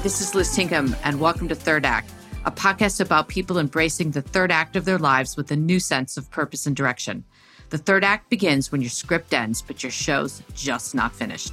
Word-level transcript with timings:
Hi, 0.00 0.04
this 0.04 0.22
is 0.22 0.34
Liz 0.34 0.56
Tinkham, 0.56 0.96
and 1.04 1.20
welcome 1.20 1.46
to 1.48 1.54
Third 1.54 1.84
Act, 1.84 2.10
a 2.46 2.50
podcast 2.50 3.02
about 3.02 3.28
people 3.28 3.58
embracing 3.58 4.12
the 4.12 4.22
third 4.22 4.50
act 4.50 4.74
of 4.74 4.86
their 4.86 4.96
lives 4.96 5.36
with 5.36 5.50
a 5.50 5.56
new 5.56 5.78
sense 5.78 6.16
of 6.16 6.30
purpose 6.30 6.64
and 6.64 6.74
direction. 6.74 7.22
The 7.68 7.76
third 7.76 8.02
act 8.02 8.30
begins 8.30 8.72
when 8.72 8.80
your 8.80 8.88
script 8.88 9.34
ends, 9.34 9.60
but 9.60 9.82
your 9.82 9.92
show's 9.92 10.42
just 10.54 10.94
not 10.94 11.14
finished. 11.14 11.52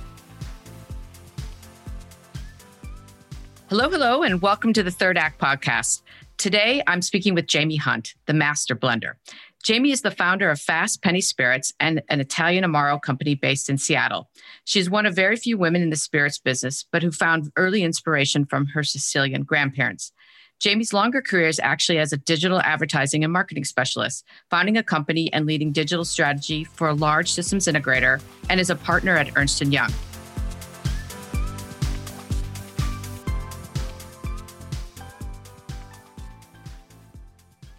Hello, 3.69 3.89
hello, 3.89 4.23
and 4.23 4.41
welcome 4.41 4.71
to 4.71 4.81
the 4.81 4.91
Third 4.91 5.17
Act 5.17 5.41
podcast. 5.41 6.01
Today, 6.37 6.81
I'm 6.87 7.01
speaking 7.01 7.33
with 7.33 7.47
Jamie 7.47 7.75
Hunt, 7.75 8.15
the 8.27 8.33
master 8.33 8.77
blender. 8.77 9.15
Jamie 9.63 9.91
is 9.91 10.01
the 10.01 10.11
founder 10.11 10.49
of 10.49 10.61
Fast 10.61 11.01
Penny 11.01 11.19
Spirits 11.19 11.73
and 11.79 12.01
an 12.09 12.21
Italian 12.21 12.63
Amaro 12.63 13.01
company 13.01 13.35
based 13.35 13.69
in 13.69 13.77
Seattle. 13.77 14.29
She's 14.63 14.89
one 14.89 15.05
of 15.05 15.15
very 15.15 15.35
few 15.35 15.57
women 15.57 15.81
in 15.81 15.89
the 15.89 15.95
spirits 15.95 16.39
business, 16.39 16.85
but 16.91 17.03
who 17.03 17.11
found 17.11 17.51
early 17.57 17.83
inspiration 17.83 18.45
from 18.45 18.67
her 18.67 18.83
Sicilian 18.83 19.43
grandparents. 19.43 20.13
Jamie's 20.59 20.93
longer 20.93 21.21
career 21.21 21.47
is 21.47 21.59
actually 21.61 21.99
as 21.99 22.13
a 22.13 22.17
digital 22.17 22.59
advertising 22.61 23.23
and 23.23 23.31
marketing 23.31 23.63
specialist, 23.63 24.25
founding 24.49 24.77
a 24.77 24.83
company 24.83 25.31
and 25.33 25.45
leading 25.45 25.71
digital 25.71 26.05
strategy 26.05 26.63
for 26.63 26.87
a 26.87 26.93
large 26.93 27.31
systems 27.31 27.67
integrator, 27.67 28.21
and 28.49 28.59
is 28.59 28.69
a 28.69 28.75
partner 28.75 29.17
at 29.17 29.37
Ernst 29.37 29.61
& 29.61 29.63
Young. 29.65 29.91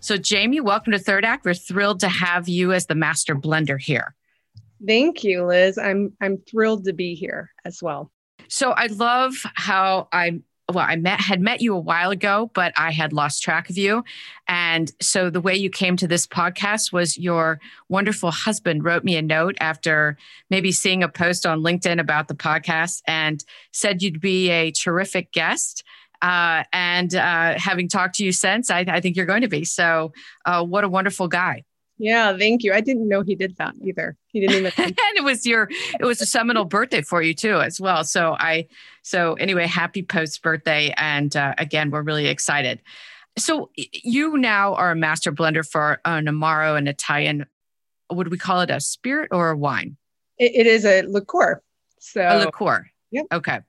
So, 0.08 0.16
Jamie, 0.16 0.62
welcome 0.62 0.94
to 0.94 0.98
Third 0.98 1.26
Act. 1.26 1.44
We're 1.44 1.52
thrilled 1.52 2.00
to 2.00 2.08
have 2.08 2.48
you 2.48 2.72
as 2.72 2.86
the 2.86 2.94
master 2.94 3.36
blender 3.36 3.78
here. 3.78 4.14
Thank 4.86 5.22
you, 5.22 5.44
Liz. 5.44 5.76
I'm 5.76 6.14
I'm 6.22 6.38
thrilled 6.38 6.86
to 6.86 6.94
be 6.94 7.14
here 7.14 7.50
as 7.66 7.82
well. 7.82 8.10
So, 8.48 8.70
I 8.70 8.86
love 8.86 9.34
how 9.52 10.08
I 10.10 10.40
well, 10.72 10.86
I 10.88 10.96
met 10.96 11.20
had 11.20 11.42
met 11.42 11.60
you 11.60 11.74
a 11.74 11.78
while 11.78 12.10
ago, 12.10 12.50
but 12.54 12.72
I 12.74 12.90
had 12.90 13.12
lost 13.12 13.42
track 13.42 13.68
of 13.68 13.76
you. 13.76 14.02
And 14.48 14.90
so 14.98 15.28
the 15.28 15.42
way 15.42 15.54
you 15.54 15.68
came 15.68 15.98
to 15.98 16.08
this 16.08 16.26
podcast 16.26 16.90
was 16.90 17.18
your 17.18 17.60
wonderful 17.90 18.30
husband 18.30 18.84
wrote 18.84 19.04
me 19.04 19.14
a 19.16 19.22
note 19.22 19.58
after 19.60 20.16
maybe 20.48 20.72
seeing 20.72 21.02
a 21.02 21.08
post 21.10 21.44
on 21.44 21.60
LinkedIn 21.60 22.00
about 22.00 22.28
the 22.28 22.34
podcast 22.34 23.02
and 23.06 23.44
said 23.72 24.02
you'd 24.02 24.22
be 24.22 24.48
a 24.48 24.70
terrific 24.70 25.32
guest. 25.32 25.84
Uh, 26.20 26.64
and 26.72 27.14
uh, 27.14 27.58
having 27.58 27.88
talked 27.88 28.16
to 28.16 28.24
you 28.24 28.32
since, 28.32 28.70
I, 28.70 28.80
I, 28.88 29.00
think 29.00 29.16
you're 29.16 29.26
going 29.26 29.42
to 29.42 29.48
be. 29.48 29.64
So, 29.64 30.12
uh, 30.44 30.64
what 30.64 30.82
a 30.82 30.88
wonderful 30.88 31.28
guy. 31.28 31.64
Yeah, 31.96 32.36
thank 32.36 32.62
you. 32.62 32.72
I 32.72 32.80
didn't 32.80 33.08
know 33.08 33.22
he 33.22 33.34
did 33.34 33.56
that 33.56 33.74
either. 33.84 34.16
He 34.28 34.40
didn't 34.40 34.56
even. 34.56 34.72
and 34.84 34.96
it 35.16 35.24
was 35.24 35.46
your, 35.46 35.68
it 35.98 36.04
was 36.04 36.20
a 36.20 36.26
seminal 36.26 36.64
birthday 36.64 37.02
for 37.02 37.22
you 37.22 37.34
too, 37.34 37.60
as 37.60 37.80
well. 37.80 38.02
So 38.04 38.36
I, 38.38 38.66
so 39.02 39.34
anyway, 39.34 39.66
happy 39.66 40.02
post 40.02 40.42
birthday, 40.42 40.92
and 40.96 41.34
uh, 41.36 41.54
again, 41.58 41.90
we're 41.90 42.02
really 42.02 42.26
excited. 42.26 42.80
So 43.36 43.70
you 43.76 44.36
now 44.36 44.74
are 44.74 44.90
a 44.90 44.96
master 44.96 45.30
blender 45.32 45.68
for 45.68 46.00
an 46.04 46.26
Amaro, 46.26 46.76
an 46.76 46.88
Italian. 46.88 47.46
Would 48.10 48.28
we 48.28 48.38
call 48.38 48.60
it 48.62 48.70
a 48.70 48.80
spirit 48.80 49.28
or 49.30 49.50
a 49.50 49.56
wine? 49.56 49.96
it, 50.38 50.52
it 50.54 50.66
is 50.66 50.84
a 50.84 51.02
liqueur. 51.02 51.62
So 52.00 52.22
a 52.22 52.44
liqueur. 52.44 52.88
Yep. 53.10 53.26
Okay. 53.32 53.60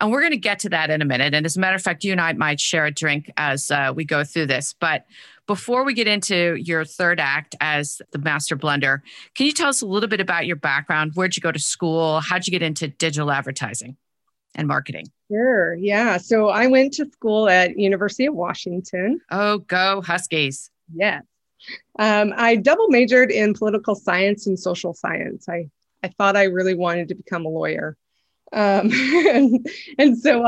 And 0.00 0.10
we're 0.10 0.20
going 0.20 0.32
to 0.32 0.38
get 0.38 0.58
to 0.60 0.68
that 0.70 0.90
in 0.90 1.00
a 1.00 1.04
minute. 1.04 1.34
And 1.34 1.46
as 1.46 1.56
a 1.56 1.60
matter 1.60 1.76
of 1.76 1.82
fact, 1.82 2.04
you 2.04 2.12
and 2.12 2.20
I 2.20 2.32
might 2.34 2.60
share 2.60 2.84
a 2.84 2.90
drink 2.90 3.30
as 3.36 3.70
uh, 3.70 3.92
we 3.94 4.04
go 4.04 4.22
through 4.22 4.46
this. 4.46 4.74
But 4.78 5.06
before 5.46 5.84
we 5.84 5.94
get 5.94 6.06
into 6.06 6.56
your 6.56 6.84
third 6.84 7.18
act 7.18 7.56
as 7.60 8.02
the 8.12 8.18
master 8.18 8.56
blender, 8.56 9.00
can 9.34 9.46
you 9.46 9.52
tell 9.52 9.68
us 9.68 9.82
a 9.82 9.86
little 9.86 10.08
bit 10.08 10.20
about 10.20 10.46
your 10.46 10.56
background? 10.56 11.12
Where'd 11.14 11.36
you 11.36 11.40
go 11.40 11.52
to 11.52 11.58
school? 11.58 12.20
How'd 12.20 12.46
you 12.46 12.50
get 12.50 12.62
into 12.62 12.88
digital 12.88 13.30
advertising 13.30 13.96
and 14.54 14.68
marketing? 14.68 15.06
Sure. 15.30 15.74
Yeah. 15.74 16.18
So 16.18 16.48
I 16.48 16.66
went 16.66 16.92
to 16.94 17.06
school 17.10 17.48
at 17.48 17.78
University 17.78 18.26
of 18.26 18.34
Washington. 18.34 19.20
Oh, 19.30 19.58
go 19.58 20.02
Huskies. 20.02 20.70
Yes. 20.94 21.22
Um, 21.98 22.34
I 22.36 22.56
double 22.56 22.88
majored 22.88 23.30
in 23.30 23.54
political 23.54 23.94
science 23.94 24.46
and 24.46 24.58
social 24.58 24.92
science. 24.92 25.48
I, 25.48 25.68
I 26.02 26.08
thought 26.08 26.36
I 26.36 26.44
really 26.44 26.74
wanted 26.74 27.08
to 27.08 27.14
become 27.14 27.46
a 27.46 27.48
lawyer. 27.48 27.96
Um, 28.52 28.90
and, 28.92 29.66
and, 29.98 30.18
so 30.18 30.44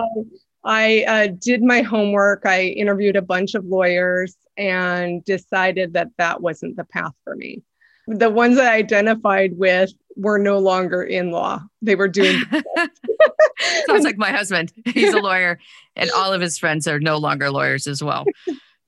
I, 0.64 1.04
I 1.08 1.24
uh, 1.24 1.28
did 1.38 1.62
my 1.62 1.82
homework. 1.82 2.46
I 2.46 2.64
interviewed 2.64 3.16
a 3.16 3.22
bunch 3.22 3.54
of 3.54 3.64
lawyers 3.64 4.36
and 4.56 5.24
decided 5.24 5.94
that 5.94 6.10
that 6.18 6.40
wasn't 6.40 6.76
the 6.76 6.84
path 6.84 7.14
for 7.24 7.34
me. 7.34 7.62
The 8.06 8.30
ones 8.30 8.56
that 8.56 8.70
I 8.70 8.76
identified 8.76 9.56
with 9.56 9.90
were 10.16 10.38
no 10.38 10.58
longer 10.58 11.02
in 11.02 11.30
law. 11.30 11.62
They 11.80 11.94
were 11.94 12.08
doing. 12.08 12.40
Sounds 13.86 14.04
like 14.04 14.18
my 14.18 14.30
husband. 14.30 14.72
He's 14.84 15.14
a 15.14 15.20
lawyer, 15.20 15.58
and 15.96 16.10
all 16.10 16.32
of 16.32 16.40
his 16.40 16.58
friends 16.58 16.86
are 16.86 17.00
no 17.00 17.16
longer 17.16 17.50
lawyers 17.50 17.86
as 17.86 18.02
well. 18.02 18.24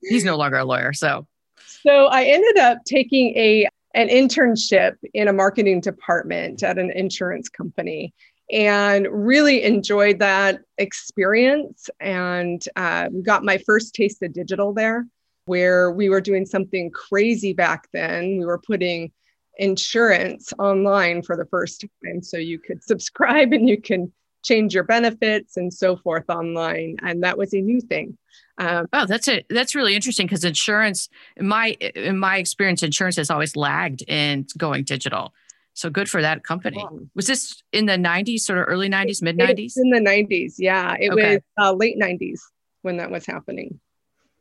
He's 0.01 0.23
no 0.23 0.37
longer 0.37 0.57
a 0.57 0.65
lawyer. 0.65 0.93
So, 0.93 1.27
so 1.81 2.05
I 2.05 2.25
ended 2.25 2.57
up 2.57 2.79
taking 2.85 3.35
a 3.35 3.67
an 3.93 4.09
internship 4.09 4.95
in 5.13 5.27
a 5.27 5.33
marketing 5.33 5.81
department 5.81 6.61
at 6.61 6.77
an 6.77 6.91
insurance 6.91 7.49
company 7.49 8.13
and 8.51 9.07
really 9.11 9.63
enjoyed 9.63 10.19
that 10.19 10.61
experience 10.77 11.89
and 11.99 12.63
uh, 12.75 13.09
got 13.23 13.43
my 13.43 13.57
first 13.59 13.93
taste 13.93 14.21
of 14.23 14.33
digital 14.33 14.73
there 14.73 15.05
where 15.45 15.91
we 15.91 16.09
were 16.09 16.21
doing 16.21 16.45
something 16.45 16.91
crazy 16.91 17.53
back 17.53 17.87
then. 17.93 18.37
We 18.37 18.45
were 18.45 18.59
putting 18.59 19.11
insurance 19.57 20.53
online 20.59 21.23
for 21.23 21.35
the 21.35 21.45
first 21.45 21.85
time 22.05 22.21
so 22.21 22.37
you 22.37 22.59
could 22.59 22.83
subscribe 22.83 23.53
and 23.53 23.67
you 23.67 23.81
can 23.81 24.11
change 24.43 24.73
your 24.73 24.83
benefits 24.83 25.57
and 25.57 25.73
so 25.73 25.97
forth 25.97 26.29
online 26.29 26.95
and 27.01 27.23
that 27.23 27.37
was 27.37 27.53
a 27.53 27.61
new 27.61 27.81
thing. 27.81 28.17
Um, 28.59 28.87
oh 28.93 29.05
that's 29.05 29.27
a 29.27 29.43
that's 29.49 29.75
really 29.75 29.95
interesting 29.95 30.25
because 30.25 30.43
insurance 30.43 31.09
in 31.35 31.47
my 31.47 31.69
in 31.95 32.17
my 32.17 32.37
experience 32.37 32.83
insurance 32.83 33.17
has 33.17 33.29
always 33.29 33.55
lagged 33.55 34.03
in 34.07 34.45
going 34.57 34.83
digital 34.83 35.33
so 35.77 35.91
good 35.91 36.09
for 36.09 36.23
that 36.23 36.43
company. 36.43 36.83
Was 37.13 37.27
this 37.27 37.61
in 37.71 37.85
the 37.85 37.93
90s, 37.93 38.39
sort 38.39 38.57
of 38.57 38.65
early 38.67 38.89
90s, 38.89 39.21
mid 39.21 39.37
90s? 39.37 39.73
In 39.77 39.91
the 39.91 39.99
90s, 39.99 40.55
yeah. 40.57 40.95
It 40.99 41.11
okay. 41.11 41.35
was 41.35 41.41
uh, 41.59 41.71
late 41.73 41.99
90s 41.99 42.39
when 42.81 42.97
that 42.97 43.11
was 43.11 43.27
happening. 43.27 43.79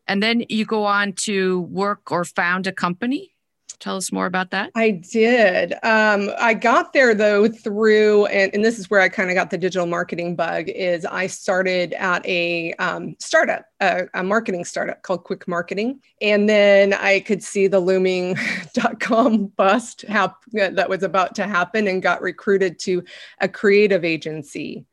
And 0.08 0.22
then 0.22 0.44
you 0.48 0.64
go 0.64 0.84
on 0.84 1.12
to 1.24 1.60
work 1.60 2.10
or 2.10 2.24
found 2.24 2.66
a 2.66 2.72
company? 2.72 3.35
Tell 3.78 3.96
us 3.96 4.10
more 4.10 4.26
about 4.26 4.50
that. 4.52 4.70
I 4.74 4.90
did. 4.90 5.74
Um, 5.82 6.30
I 6.38 6.54
got 6.54 6.92
there 6.92 7.14
though 7.14 7.46
through, 7.46 8.26
and, 8.26 8.52
and 8.54 8.64
this 8.64 8.78
is 8.78 8.90
where 8.90 9.00
I 9.00 9.08
kind 9.08 9.28
of 9.28 9.34
got 9.34 9.50
the 9.50 9.58
digital 9.58 9.86
marketing 9.86 10.34
bug. 10.34 10.68
Is 10.68 11.04
I 11.04 11.26
started 11.26 11.92
at 11.92 12.24
a 12.26 12.72
um, 12.74 13.16
startup, 13.18 13.66
a, 13.80 14.06
a, 14.14 14.22
marketing 14.22 14.64
startup 14.64 15.02
called 15.02 15.24
Quick 15.24 15.46
Marketing, 15.46 16.00
and 16.22 16.48
then 16.48 16.94
I 16.94 17.20
could 17.20 17.42
see 17.42 17.66
the 17.66 17.78
looming 17.78 18.38
dot 18.72 18.98
com 18.98 19.48
bust 19.48 20.02
hap- 20.02 20.44
that 20.52 20.88
was 20.88 21.02
about 21.02 21.34
to 21.34 21.46
happen, 21.46 21.86
and 21.86 22.02
got 22.02 22.22
recruited 22.22 22.78
to 22.80 23.04
a 23.40 23.48
creative 23.48 24.04
agency 24.04 24.86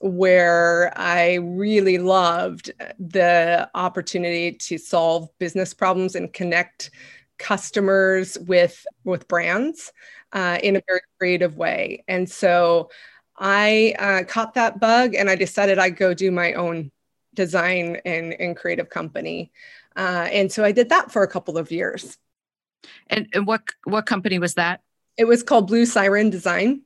where 0.00 0.92
I 0.96 1.34
really 1.34 1.98
loved 1.98 2.72
the 2.98 3.70
opportunity 3.74 4.52
to 4.52 4.76
solve 4.76 5.28
business 5.38 5.72
problems 5.72 6.14
and 6.16 6.32
connect 6.32 6.90
customers 7.38 8.38
with 8.38 8.86
with 9.04 9.28
brands 9.28 9.92
uh, 10.32 10.58
in 10.62 10.76
a 10.76 10.82
very 10.86 11.00
creative 11.18 11.56
way. 11.56 12.04
And 12.08 12.28
so 12.30 12.90
i 13.36 13.94
uh, 13.98 14.22
caught 14.24 14.54
that 14.54 14.78
bug 14.78 15.16
and 15.16 15.28
i 15.28 15.34
decided 15.34 15.76
i'd 15.76 15.96
go 15.96 16.14
do 16.14 16.30
my 16.30 16.52
own 16.52 16.92
design 17.34 17.98
and, 18.04 18.32
and 18.34 18.56
creative 18.56 18.88
company. 18.88 19.50
Uh, 19.96 20.28
and 20.30 20.52
so 20.52 20.64
i 20.64 20.72
did 20.72 20.88
that 20.90 21.10
for 21.10 21.22
a 21.22 21.28
couple 21.28 21.58
of 21.58 21.72
years. 21.72 22.16
And, 23.08 23.28
and 23.34 23.46
what 23.46 23.62
what 23.84 24.06
company 24.06 24.38
was 24.38 24.54
that? 24.54 24.80
It 25.16 25.24
was 25.24 25.42
called 25.42 25.66
blue 25.66 25.86
siren 25.86 26.30
design. 26.30 26.82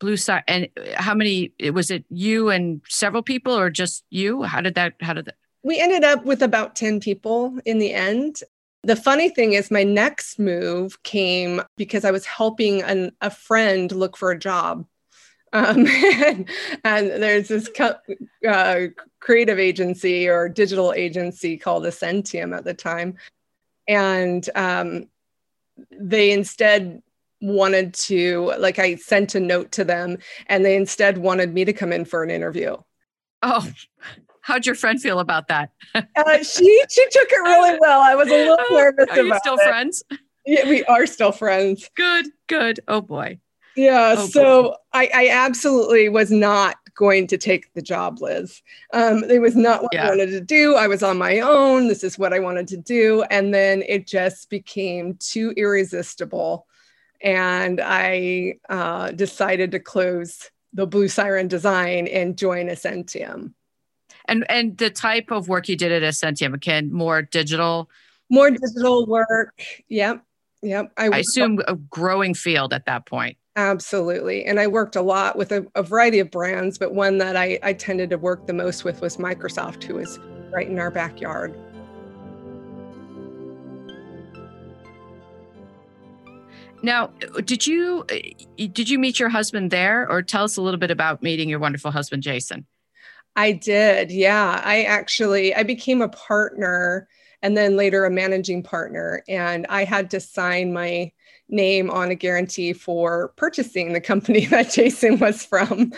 Blue 0.00 0.16
siren 0.16 0.42
and 0.48 0.68
how 0.94 1.14
many 1.14 1.52
was 1.72 1.90
it 1.90 2.04
you 2.08 2.50
and 2.50 2.80
several 2.88 3.22
people 3.22 3.56
or 3.56 3.70
just 3.70 4.04
you? 4.10 4.42
How 4.42 4.60
did 4.60 4.74
that 4.74 4.94
how 5.00 5.12
did 5.12 5.26
that? 5.26 5.36
We 5.62 5.80
ended 5.80 6.04
up 6.04 6.24
with 6.24 6.42
about 6.42 6.76
10 6.76 7.00
people 7.00 7.58
in 7.64 7.78
the 7.78 7.92
end 7.92 8.42
the 8.84 8.96
funny 8.96 9.28
thing 9.28 9.54
is, 9.54 9.70
my 9.70 9.82
next 9.82 10.38
move 10.38 11.02
came 11.02 11.62
because 11.76 12.04
I 12.04 12.10
was 12.10 12.26
helping 12.26 12.82
an, 12.82 13.12
a 13.20 13.30
friend 13.30 13.90
look 13.90 14.16
for 14.16 14.30
a 14.30 14.38
job. 14.38 14.86
Um, 15.52 15.86
and, 16.24 16.48
and, 16.84 17.22
there's 17.22 17.48
this 17.48 17.68
co- 17.74 17.96
uh, 18.48 18.80
creative 19.20 19.58
agency 19.58 20.28
or 20.28 20.48
digital 20.48 20.92
agency 20.92 21.56
called 21.56 21.84
Ascentium 21.84 22.56
at 22.56 22.64
the 22.64 22.74
time. 22.74 23.16
And 23.86 24.48
um, 24.54 25.08
they 25.90 26.32
instead 26.32 27.02
wanted 27.40 27.94
to, 27.94 28.52
like, 28.58 28.78
I 28.78 28.96
sent 28.96 29.34
a 29.34 29.40
note 29.40 29.72
to 29.72 29.84
them 29.84 30.18
and 30.46 30.64
they 30.64 30.76
instead 30.76 31.18
wanted 31.18 31.54
me 31.54 31.64
to 31.64 31.72
come 31.72 31.92
in 31.92 32.04
for 32.04 32.22
an 32.22 32.30
interview. 32.30 32.76
Oh, 33.42 33.68
How'd 34.44 34.66
your 34.66 34.74
friend 34.74 35.00
feel 35.00 35.20
about 35.20 35.48
that? 35.48 35.70
uh, 35.94 36.02
she 36.42 36.82
she 36.90 37.04
took 37.06 37.28
it 37.30 37.42
really 37.42 37.78
well. 37.80 38.02
I 38.02 38.14
was 38.14 38.28
a 38.28 38.30
little 38.30 38.58
nervous 38.70 39.06
are 39.10 39.22
you 39.22 39.34
still 39.38 39.54
it. 39.54 39.62
friends? 39.62 40.04
Yeah, 40.44 40.68
we 40.68 40.84
are 40.84 41.06
still 41.06 41.32
friends. 41.32 41.88
Good, 41.96 42.26
good. 42.46 42.80
Oh 42.86 43.00
boy. 43.00 43.38
Yeah. 43.74 44.16
Oh, 44.18 44.26
so 44.26 44.62
boy. 44.62 44.74
I, 44.92 45.10
I 45.14 45.28
absolutely 45.30 46.10
was 46.10 46.30
not 46.30 46.76
going 46.94 47.26
to 47.28 47.38
take 47.38 47.72
the 47.72 47.80
job, 47.80 48.20
Liz. 48.20 48.60
Um, 48.92 49.24
it 49.24 49.40
was 49.40 49.56
not 49.56 49.82
what 49.82 49.94
yeah. 49.94 50.08
I 50.08 50.10
wanted 50.10 50.30
to 50.32 50.42
do. 50.42 50.74
I 50.74 50.88
was 50.88 51.02
on 51.02 51.16
my 51.16 51.40
own. 51.40 51.88
This 51.88 52.04
is 52.04 52.18
what 52.18 52.34
I 52.34 52.38
wanted 52.38 52.68
to 52.68 52.76
do. 52.76 53.22
And 53.30 53.52
then 53.54 53.82
it 53.88 54.06
just 54.06 54.50
became 54.50 55.16
too 55.20 55.54
irresistible. 55.56 56.66
And 57.22 57.80
I 57.82 58.56
uh, 58.68 59.12
decided 59.12 59.70
to 59.70 59.80
close 59.80 60.50
the 60.74 60.86
Blue 60.86 61.08
Siren 61.08 61.48
design 61.48 62.08
and 62.08 62.36
join 62.36 62.66
Ascentium. 62.66 63.54
And 64.26 64.48
and 64.50 64.76
the 64.78 64.90
type 64.90 65.30
of 65.30 65.48
work 65.48 65.68
you 65.68 65.76
did 65.76 65.92
at 65.92 66.02
Ascentium, 66.02 66.54
again, 66.54 66.92
more 66.92 67.22
digital? 67.22 67.90
More 68.30 68.50
digital 68.50 69.06
work. 69.06 69.62
Yep. 69.88 70.22
Yep. 70.62 70.92
I, 70.96 71.08
I 71.08 71.18
assume 71.18 71.60
a 71.68 71.74
growing 71.74 72.34
field 72.34 72.72
at 72.72 72.86
that 72.86 73.04
point. 73.06 73.36
Absolutely. 73.56 74.46
And 74.46 74.58
I 74.58 74.66
worked 74.66 74.96
a 74.96 75.02
lot 75.02 75.36
with 75.36 75.52
a, 75.52 75.66
a 75.74 75.82
variety 75.82 76.18
of 76.18 76.30
brands, 76.30 76.78
but 76.78 76.94
one 76.94 77.18
that 77.18 77.36
I, 77.36 77.58
I 77.62 77.74
tended 77.74 78.10
to 78.10 78.18
work 78.18 78.46
the 78.46 78.52
most 78.52 78.82
with 78.82 79.00
was 79.00 79.18
Microsoft, 79.18 79.84
who 79.84 79.94
was 79.96 80.18
right 80.50 80.66
in 80.66 80.78
our 80.78 80.90
backyard. 80.90 81.54
Now, 86.82 87.08
did 87.44 87.66
you 87.66 88.04
did 88.56 88.90
you 88.90 88.98
meet 88.98 89.18
your 89.18 89.30
husband 89.30 89.70
there, 89.70 90.06
or 90.10 90.20
tell 90.22 90.44
us 90.44 90.58
a 90.58 90.62
little 90.62 90.78
bit 90.78 90.90
about 90.90 91.22
meeting 91.22 91.48
your 91.48 91.58
wonderful 91.58 91.90
husband, 91.90 92.22
Jason? 92.22 92.66
I 93.36 93.52
did. 93.52 94.10
Yeah, 94.10 94.60
I 94.64 94.84
actually 94.84 95.54
I 95.54 95.62
became 95.62 96.02
a 96.02 96.08
partner 96.08 97.08
and 97.42 97.56
then 97.56 97.76
later 97.76 98.04
a 98.04 98.10
managing 98.10 98.62
partner, 98.62 99.22
and 99.28 99.66
I 99.68 99.84
had 99.84 100.10
to 100.12 100.20
sign 100.20 100.72
my 100.72 101.12
name 101.48 101.90
on 101.90 102.10
a 102.10 102.14
guarantee 102.14 102.72
for 102.72 103.28
purchasing 103.36 103.92
the 103.92 104.00
company 104.00 104.46
that 104.46 104.70
Jason 104.70 105.18
was 105.18 105.44
from. 105.44 105.92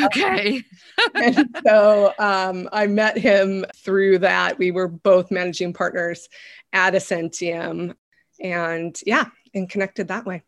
Okay. 0.00 0.62
and 1.14 1.56
so 1.66 2.12
um, 2.18 2.68
I 2.72 2.86
met 2.86 3.18
him 3.18 3.64
through 3.76 4.18
that. 4.18 4.58
We 4.58 4.70
were 4.70 4.88
both 4.88 5.30
managing 5.30 5.72
partners 5.72 6.28
at 6.72 6.94
Ascentium 6.94 7.94
and 8.40 8.98
yeah, 9.06 9.26
and 9.54 9.68
connected 9.68 10.08
that 10.08 10.26
way. 10.26 10.42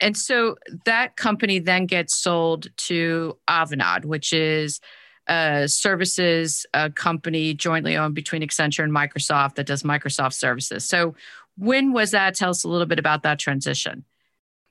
And 0.00 0.16
so 0.16 0.56
that 0.84 1.16
company 1.16 1.58
then 1.58 1.86
gets 1.86 2.16
sold 2.16 2.68
to 2.76 3.38
Avanade, 3.48 4.04
which 4.04 4.32
is 4.32 4.80
a 5.28 5.68
services 5.68 6.66
a 6.74 6.90
company 6.90 7.54
jointly 7.54 7.96
owned 7.96 8.14
between 8.14 8.42
Accenture 8.42 8.84
and 8.84 8.92
Microsoft 8.92 9.56
that 9.56 9.66
does 9.66 9.82
Microsoft 9.82 10.34
services. 10.34 10.84
So 10.84 11.14
when 11.56 11.92
was 11.92 12.10
that? 12.12 12.34
Tell 12.34 12.50
us 12.50 12.64
a 12.64 12.68
little 12.68 12.86
bit 12.86 12.98
about 12.98 13.22
that 13.22 13.38
transition. 13.38 14.04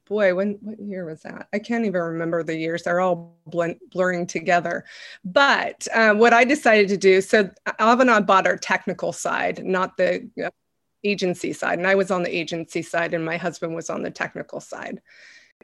Boy, 0.07 0.35
when 0.35 0.59
what 0.61 0.79
year 0.79 1.03
was 1.03 1.23
that? 1.23 1.47
I 1.51 1.57
can't 1.57 1.85
even 1.85 1.99
remember 1.99 2.43
the 2.43 2.55
years. 2.55 2.83
They're 2.83 3.01
all 3.01 3.39
blend, 3.47 3.77
blurring 3.91 4.27
together. 4.27 4.85
But 5.23 5.87
uh, 5.93 6.13
what 6.13 6.31
I 6.31 6.43
decided 6.43 6.89
to 6.89 6.97
do, 6.97 7.21
so 7.21 7.49
Avanade 7.79 8.27
bought 8.27 8.45
our 8.45 8.57
technical 8.57 9.11
side, 9.11 9.65
not 9.65 9.97
the 9.97 10.29
uh, 10.43 10.51
agency 11.03 11.53
side, 11.53 11.79
and 11.79 11.87
I 11.87 11.95
was 11.95 12.11
on 12.11 12.21
the 12.21 12.35
agency 12.35 12.83
side, 12.83 13.15
and 13.15 13.25
my 13.25 13.37
husband 13.37 13.73
was 13.73 13.89
on 13.89 14.03
the 14.03 14.11
technical 14.11 14.59
side. 14.59 15.01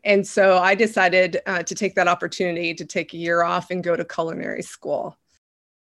And 0.04 0.26
so 0.26 0.58
I 0.58 0.76
decided 0.76 1.40
uh, 1.46 1.64
to 1.64 1.76
take 1.76 1.96
that 1.96 2.08
opportunity 2.08 2.74
to 2.74 2.86
take 2.86 3.14
a 3.14 3.18
year 3.18 3.44
off 3.44 3.70
and 3.70 3.84
go 3.84 3.96
to 3.96 4.04
culinary 4.04 4.64
school. 4.64 5.18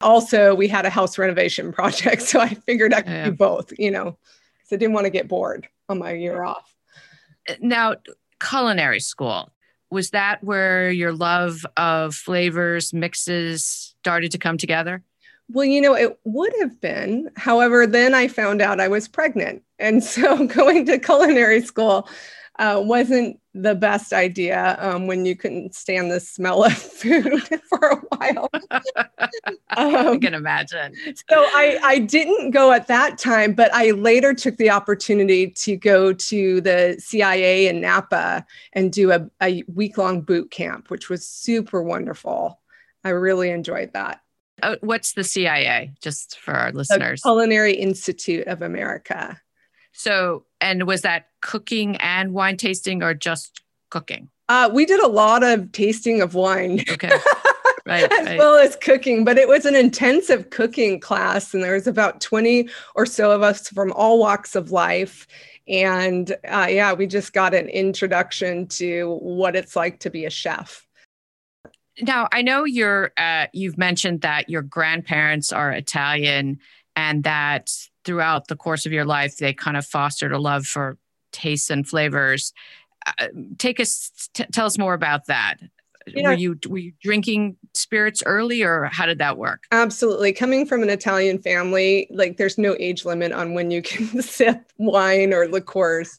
Also, 0.01 0.55
we 0.55 0.67
had 0.67 0.85
a 0.85 0.91
house 0.91 1.19
renovation 1.19 1.73
project, 1.73 2.23
so 2.23 2.41
I 2.41 2.55
figured 2.55 2.93
I 2.93 3.03
could 3.03 3.13
yeah. 3.13 3.25
do 3.27 3.33
both, 3.33 3.73
you 3.79 3.91
know. 3.91 4.19
Because 4.59 4.73
I 4.73 4.77
didn't 4.77 4.95
want 4.95 5.07
to 5.07 5.11
get 5.11 5.29
bored 5.29 5.69
on 5.89 5.99
my 5.99 6.13
year 6.13 6.43
off. 6.43 6.75
Now, 7.61 7.97
culinary 8.41 9.01
school, 9.01 9.51
was 9.91 10.11
that 10.11 10.43
where 10.43 10.91
your 10.91 11.13
love 11.13 11.65
of 11.77 12.15
flavors, 12.15 12.93
mixes 12.93 13.95
started 14.01 14.33
to 14.33 14.39
come 14.39 14.59
together? 14.59 15.03
Well, 15.49 15.65
you 15.65 15.81
know, 15.81 15.95
it 15.95 16.19
would 16.25 16.53
have 16.61 16.81
been. 16.81 17.31
However, 17.37 17.87
then 17.87 18.15
I 18.15 18.27
found 18.29 18.63
out 18.63 18.81
I 18.81 18.89
was 18.89 19.07
pregnant. 19.07 19.63
And 19.79 20.03
so 20.03 20.47
going 20.47 20.87
to 20.87 20.99
culinary 20.99 21.61
school 21.61 22.09
uh, 22.59 22.81
wasn't 22.85 23.39
the 23.55 23.75
best 23.75 24.13
idea 24.13 24.77
um, 24.81 25.07
when 25.07 25.27
you 25.27 25.37
couldn't 25.37 25.75
stand 25.75 26.11
the 26.11 26.21
smell 26.21 26.65
of 26.65 26.73
food 26.77 27.43
for 27.69 27.79
a 27.79 27.97
while. 28.17 28.51
um, 28.71 28.87
I 29.71 30.19
can 30.21 30.35
imagine. 30.35 30.95
So 31.31 31.37
I, 31.39 31.79
I 31.83 31.99
didn't 31.99 32.51
go 32.51 32.73
at 32.73 32.89
that 32.89 33.19
time, 33.19 33.55
but 33.55 33.73
I 33.75 33.91
later 33.91 34.35
took 34.35 34.57
the 34.57 34.71
opportunity 34.71 35.51
to 35.51 35.77
go 35.77 36.13
to 36.13 36.61
the 36.61 36.97
CIA 36.99 37.69
in 37.69 37.81
Napa 37.81 38.47
and 38.73 38.93
do 38.93 39.13
a, 39.13 39.29
a 39.43 39.63
week 39.67 39.99
long 39.99 40.23
boot 40.23 40.51
camp, 40.51 40.91
which 40.91 41.09
was 41.11 41.27
super 41.27 41.83
wonderful. 41.83 42.61
I 43.05 43.11
really 43.11 43.51
enjoyed 43.51 43.93
that. 43.95 44.21
Uh, 44.63 44.77
what's 44.81 45.15
the 45.15 45.25
CIA, 45.25 45.93
just 46.01 46.39
for 46.39 46.55
our 46.55 46.73
listeners? 46.73 47.21
The 47.23 47.29
Culinary 47.29 47.75
Institute 47.75 48.47
of 48.47 48.63
America. 48.63 49.41
So, 49.93 50.45
and 50.61 50.87
was 50.87 51.03
that 51.03 51.27
cooking 51.43 51.97
and 51.97 52.33
wine 52.33 52.57
tasting 52.57 53.03
or 53.03 53.15
just 53.15 53.63
cooking? 53.91 54.31
Uh, 54.49 54.71
we 54.73 54.87
did 54.87 55.01
a 55.01 55.09
lot 55.09 55.43
of 55.43 55.71
tasting 55.73 56.21
of 56.21 56.35
wine. 56.35 56.85
Okay. 56.91 57.13
Right, 57.85 58.05
as 58.13 58.27
right. 58.27 58.39
well 58.39 58.59
as 58.59 58.77
cooking, 58.77 59.25
but 59.25 59.39
it 59.39 59.49
was 59.49 59.65
an 59.65 59.75
intensive 59.75 60.51
cooking 60.51 61.01
class, 61.01 61.53
and 61.53 61.65
there 61.65 61.75
was 61.75 61.89
about 61.89 62.21
20 62.21 62.69
or 62.95 63.07
so 63.07 63.33
of 63.33 63.43
us 63.43 63.69
from 63.69 63.93
all 63.95 64.21
walks 64.21 64.55
of 64.55 64.71
life. 64.71 65.27
And 65.67 66.31
uh, 66.49 66.69
yeah, 66.71 66.93
we 66.93 67.09
just 67.09 67.33
got 67.33 67.55
an 67.55 67.69
introduction 67.69 68.69
to 68.69 69.19
what 69.21 69.57
it's 69.57 69.75
like 69.75 69.99
to 70.01 70.11
be 70.11 70.25
a 70.25 70.31
chef. 70.31 70.87
Now, 72.01 72.29
I 72.33 72.43
know 72.43 72.65
you're, 72.65 73.11
uh, 73.17 73.47
you've 73.53 73.79
mentioned 73.79 74.23
that 74.23 74.49
your 74.49 74.63
grandparents 74.63 75.53
are 75.53 75.73
Italian 75.73 76.61
and 76.97 77.25
that 77.25 77.71
throughout 78.05 78.49
the 78.49 78.57
course 78.57 78.87
of 78.87 78.93
your 78.93 79.05
life, 79.05 79.37
they 79.37 79.53
kind 79.53 79.77
of 79.77 79.85
fostered 79.85 80.33
a 80.33 80.39
love 80.39 80.67
for 80.67 80.99
tastes 81.33 81.71
and 81.71 81.87
flavors. 81.87 82.53
Uh, 83.07 83.29
take 83.59 83.81
us, 83.81 84.11
t- 84.35 84.45
tell 84.53 84.67
us 84.67 84.79
more 84.79 84.95
about 84.95 85.27
that. 85.27 85.57
You 86.07 86.23
know, 86.23 86.31
were 86.31 86.37
you 86.37 86.59
were 86.69 86.79
you 86.79 86.93
drinking 87.01 87.57
spirits 87.75 88.23
early, 88.27 88.63
or 88.63 88.85
how 88.87 89.07
did 89.07 89.19
that 89.19 89.39
work? 89.39 89.65
Absolutely. 89.71 90.33
Coming 90.33 90.67
from 90.67 90.83
an 90.83 90.91
Italian 90.91 91.39
family, 91.41 92.09
like 92.11 92.37
there's 92.37 92.59
no 92.59 92.77
age 92.79 93.05
limit 93.05 93.33
on 93.33 93.55
when 93.55 93.71
you 93.71 93.83
can 93.83 94.21
sip 94.23 94.73
wine 94.79 95.33
or 95.33 95.47
liqueurs, 95.49 96.19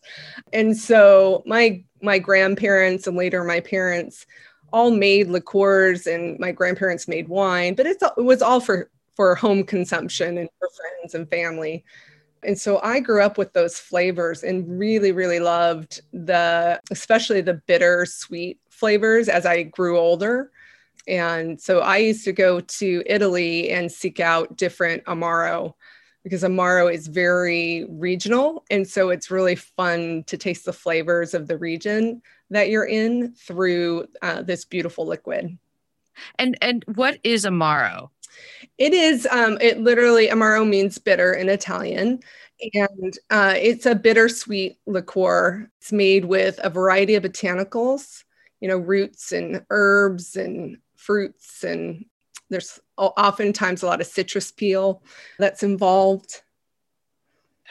and 0.51 0.77
so 0.77 1.43
my 1.45 1.83
my 2.01 2.19
grandparents 2.19 3.07
and 3.07 3.17
later 3.17 3.43
my 3.43 3.59
parents 3.59 4.25
all 4.71 4.89
made 4.89 5.27
liqueurs, 5.27 6.07
and 6.07 6.39
my 6.39 6.51
grandparents 6.51 7.07
made 7.07 7.27
wine, 7.27 7.75
but 7.75 7.85
it's 7.85 8.03
it 8.03 8.23
was 8.23 8.41
all 8.41 8.59
for 8.59 8.89
for 9.15 9.35
home 9.35 9.63
consumption 9.63 10.37
and 10.37 10.49
for 10.59 10.69
friends 10.69 11.13
and 11.13 11.29
family. 11.29 11.83
And 12.45 12.59
so 12.59 12.79
I 12.81 12.99
grew 12.99 13.21
up 13.21 13.37
with 13.37 13.53
those 13.53 13.79
flavors 13.79 14.43
and 14.43 14.79
really, 14.79 15.11
really 15.11 15.39
loved 15.39 16.01
the, 16.11 16.79
especially 16.91 17.41
the 17.41 17.55
bitter 17.55 18.05
sweet 18.05 18.59
flavors 18.69 19.29
as 19.29 19.45
I 19.45 19.63
grew 19.63 19.97
older. 19.97 20.51
And 21.07 21.59
so 21.59 21.79
I 21.79 21.97
used 21.97 22.23
to 22.25 22.31
go 22.31 22.59
to 22.59 23.03
Italy 23.05 23.71
and 23.71 23.91
seek 23.91 24.19
out 24.19 24.57
different 24.57 25.03
Amaro 25.05 25.73
because 26.23 26.43
Amaro 26.43 26.93
is 26.93 27.07
very 27.07 27.85
regional. 27.89 28.63
And 28.71 28.87
so 28.87 29.09
it's 29.09 29.29
really 29.29 29.55
fun 29.55 30.23
to 30.27 30.37
taste 30.37 30.65
the 30.65 30.73
flavors 30.73 31.33
of 31.33 31.47
the 31.47 31.57
region 31.57 32.21
that 32.49 32.69
you're 32.69 32.85
in 32.85 33.33
through 33.33 34.07
uh, 34.21 34.41
this 34.41 34.63
beautiful 34.63 35.05
liquid. 35.05 35.57
And 36.37 36.57
and 36.61 36.83
what 36.95 37.19
is 37.23 37.43
Amaro? 37.43 38.09
It 38.77 38.93
is, 38.93 39.27
um, 39.31 39.57
it 39.61 39.79
literally, 39.79 40.27
Amaro 40.27 40.67
means 40.67 40.97
bitter 40.97 41.33
in 41.33 41.49
Italian. 41.49 42.19
And 42.73 43.17
uh, 43.29 43.55
it's 43.57 43.85
a 43.85 43.95
bittersweet 43.95 44.77
liqueur. 44.85 45.69
It's 45.81 45.91
made 45.91 46.25
with 46.25 46.59
a 46.63 46.69
variety 46.69 47.15
of 47.15 47.23
botanicals, 47.23 48.23
you 48.61 48.67
know, 48.67 48.77
roots 48.77 49.31
and 49.31 49.65
herbs 49.69 50.35
and 50.35 50.77
fruits. 50.95 51.63
And 51.63 52.05
there's 52.49 52.79
oftentimes 52.97 53.83
a 53.83 53.85
lot 53.85 54.01
of 54.01 54.07
citrus 54.07 54.51
peel 54.51 55.03
that's 55.39 55.63
involved. 55.63 56.41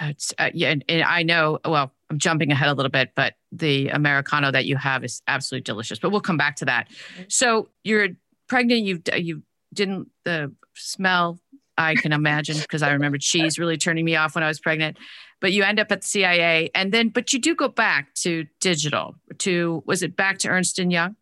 It's, 0.01 0.35
uh, 0.39 0.51
yeah, 0.53 0.71
and, 0.71 0.85
and 0.89 1.03
I 1.03 1.23
know, 1.23 1.59
well, 1.65 1.93
I'm 2.11 2.19
jumping 2.19 2.51
ahead 2.51 2.69
a 2.69 2.75
little 2.75 2.91
bit, 2.91 3.13
but 3.15 3.35
the 3.53 3.89
Amaricano 3.89 4.53
that 4.53 4.67
you 4.67 4.77
have 4.77 5.05
is 5.05 5.23
absolutely 5.29 5.63
delicious. 5.63 5.99
But 5.99 6.11
we'll 6.11 6.21
come 6.21 6.37
back 6.37 6.57
to 6.57 6.65
that. 6.67 6.89
Mm-hmm. 6.89 7.23
So 7.29 7.69
you're 7.85 8.09
pregnant. 8.49 8.83
You've 8.83 9.03
you 9.17 9.43
didn't 9.73 10.11
the 10.25 10.53
smell 10.75 11.39
I 11.79 11.95
can 11.95 12.13
imagine 12.13 12.59
because 12.59 12.83
I 12.83 12.93
remember 12.93 13.19
cheese 13.19 13.59
really 13.59 13.77
turning 13.77 14.05
me 14.05 14.17
off 14.17 14.35
when 14.35 14.45
I 14.45 14.49
was 14.49 14.61
pregnant. 14.61 14.99
But 15.41 15.53
you 15.53 15.65
end 15.65 15.81
up 15.81 15.91
at 15.91 16.03
the 16.03 16.07
CIA, 16.07 16.71
and 16.75 16.93
then 16.93 17.09
but 17.09 17.33
you 17.33 17.41
do 17.41 17.55
go 17.55 17.69
back 17.69 18.15
to 18.17 18.47
digital. 18.61 19.17
To 19.39 19.83
was 19.87 20.03
it 20.03 20.17
back 20.17 20.39
to 20.39 20.49
Ernst 20.49 20.79
and 20.79 20.93
Young? 20.93 21.17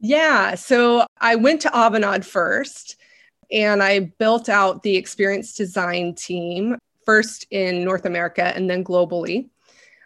Yeah. 0.00 0.56
So 0.56 1.06
I 1.20 1.36
went 1.36 1.60
to 1.62 1.68
Avanade 1.68 2.24
first, 2.24 2.96
and 3.52 3.82
I 3.82 4.00
built 4.00 4.48
out 4.48 4.82
the 4.82 4.96
experience 4.96 5.54
design 5.54 6.14
team 6.14 6.76
first 7.04 7.46
in 7.50 7.84
North 7.84 8.04
America 8.04 8.52
and 8.56 8.68
then 8.68 8.82
globally. 8.82 9.48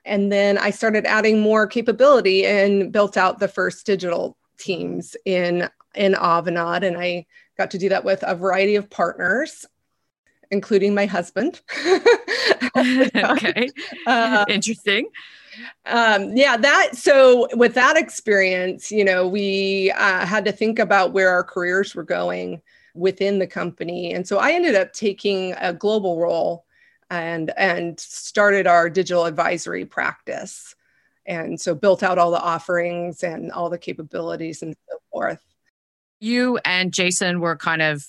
And 0.04 0.30
then 0.30 0.58
I 0.58 0.70
started 0.70 1.04
adding 1.04 1.40
more 1.40 1.66
capability 1.66 2.46
and 2.46 2.92
built 2.92 3.16
out 3.16 3.38
the 3.38 3.48
first 3.48 3.86
digital 3.86 4.36
teams 4.58 5.16
in 5.24 5.68
in 5.96 6.14
Avanade, 6.14 6.86
and 6.86 6.96
I 6.96 7.26
got 7.56 7.70
to 7.72 7.78
do 7.78 7.88
that 7.90 8.04
with 8.04 8.22
a 8.22 8.34
variety 8.34 8.76
of 8.76 8.90
partners, 8.90 9.66
including 10.50 10.94
my 10.94 11.06
husband. 11.06 11.60
okay, 12.76 13.70
uh, 14.06 14.44
interesting. 14.48 15.08
Um, 15.86 16.36
yeah, 16.36 16.56
that 16.56 16.96
so 16.96 17.48
with 17.54 17.74
that 17.74 17.96
experience, 17.96 18.90
you 18.90 19.04
know, 19.04 19.26
we 19.26 19.90
uh, 19.92 20.26
had 20.26 20.44
to 20.44 20.52
think 20.52 20.78
about 20.78 21.12
where 21.12 21.30
our 21.30 21.44
careers 21.44 21.94
were 21.94 22.04
going 22.04 22.60
within 22.94 23.38
the 23.38 23.46
company, 23.46 24.12
and 24.12 24.26
so 24.26 24.38
I 24.38 24.52
ended 24.52 24.74
up 24.74 24.92
taking 24.92 25.54
a 25.58 25.72
global 25.72 26.18
role 26.18 26.66
and 27.10 27.52
and 27.56 27.98
started 28.00 28.66
our 28.66 28.90
digital 28.90 29.26
advisory 29.26 29.84
practice 29.84 30.74
and 31.26 31.60
so 31.60 31.74
built 31.74 32.02
out 32.02 32.18
all 32.18 32.30
the 32.30 32.40
offerings 32.40 33.22
and 33.22 33.52
all 33.52 33.70
the 33.70 33.78
capabilities 33.78 34.62
and 34.62 34.74
so 34.88 34.98
forth 35.12 35.42
you 36.20 36.58
and 36.64 36.92
jason 36.92 37.40
were 37.40 37.56
kind 37.56 37.82
of 37.82 38.04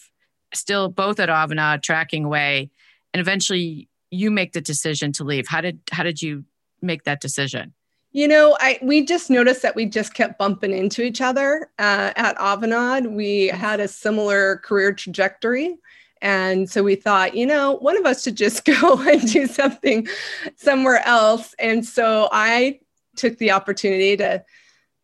still 0.54 0.90
both 0.90 1.20
at 1.20 1.30
Avanade 1.30 1.84
tracking 1.84 2.26
away 2.26 2.70
and 3.14 3.20
eventually 3.20 3.90
you 4.12 4.32
make 4.32 4.54
the 4.54 4.62
decision 4.62 5.12
to 5.12 5.24
leave 5.24 5.48
how 5.48 5.62
did 5.62 5.80
how 5.92 6.04
did 6.04 6.22
you 6.22 6.44
make 6.82 7.04
that 7.04 7.22
decision 7.22 7.74
you 8.12 8.28
know, 8.28 8.58
I 8.60 8.80
we 8.82 9.06
just 9.06 9.30
noticed 9.30 9.62
that 9.62 9.76
we 9.76 9.86
just 9.86 10.16
kept 10.16 10.40
bumping 10.40 10.74
into 10.74 11.04
each 11.04 11.22
other 11.22 11.70
uh, 11.78 12.14
at 12.16 12.36
Avanade. 12.38 13.12
We 13.12 13.48
had 13.48 13.80
a 13.80 13.88
similar 13.88 14.58
career 14.58 14.92
trajectory, 14.92 15.78
and 16.22 16.70
so 16.70 16.84
we 16.84 16.96
thought, 16.96 17.36
you 17.36 17.46
know, 17.46 17.74
one 17.74 17.98
of 17.98 18.06
us 18.06 18.24
should 18.24 18.36
just 18.36 18.66
go 18.82 19.00
and 19.02 19.32
do 19.32 19.46
something 19.46 20.08
somewhere 20.56 21.06
else. 21.06 21.54
And 21.60 21.86
so 21.86 22.30
I 22.32 22.80
took 23.16 23.38
the 23.38 23.52
opportunity 23.52 24.18
to 24.18 24.44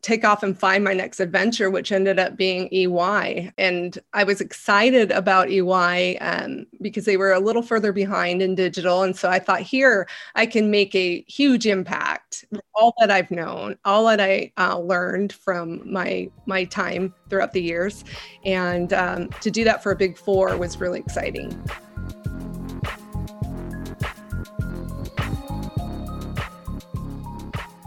take 0.04 0.26
off 0.26 0.44
and 0.44 0.60
find 0.60 0.84
my 0.84 0.94
next 0.94 1.22
adventure, 1.22 1.70
which 1.70 1.92
ended 1.92 2.20
up 2.20 2.36
being 2.36 2.68
EY. 2.74 3.52
And 3.58 3.98
I 4.14 4.26
was 4.26 4.42
excited 4.42 5.12
about 5.12 5.50
EY 5.50 6.18
um, 6.18 6.68
because 6.82 7.06
they 7.06 7.16
were 7.16 7.32
a 7.32 7.40
little 7.40 7.62
further 7.62 7.94
behind 7.94 8.42
in 8.42 8.54
digital. 8.54 9.04
And 9.04 9.16
so 9.16 9.30
I 9.30 9.40
thought, 9.40 9.62
here, 9.62 10.08
I 10.36 10.46
can 10.46 10.70
make 10.70 10.94
a 10.94 11.24
huge 11.28 11.66
impact. 11.66 12.44
All 12.76 12.94
that 13.00 13.10
I've 13.10 13.32
known, 13.32 13.78
all 13.86 14.06
that 14.08 14.20
I 14.20 14.52
uh, 14.58 14.78
learned 14.78 15.32
from 15.32 15.82
my 15.92 16.30
my 16.46 16.66
time 16.66 17.14
throughout 17.30 17.54
the 17.54 17.62
years, 17.62 18.04
and 18.44 18.92
um, 18.92 19.30
to 19.42 19.50
do 19.50 19.64
that 19.64 19.82
for 19.82 19.92
a 19.92 19.96
Big 19.96 20.18
Four 20.18 20.58
was 20.58 20.80
really 20.80 21.00
exciting. 21.00 21.58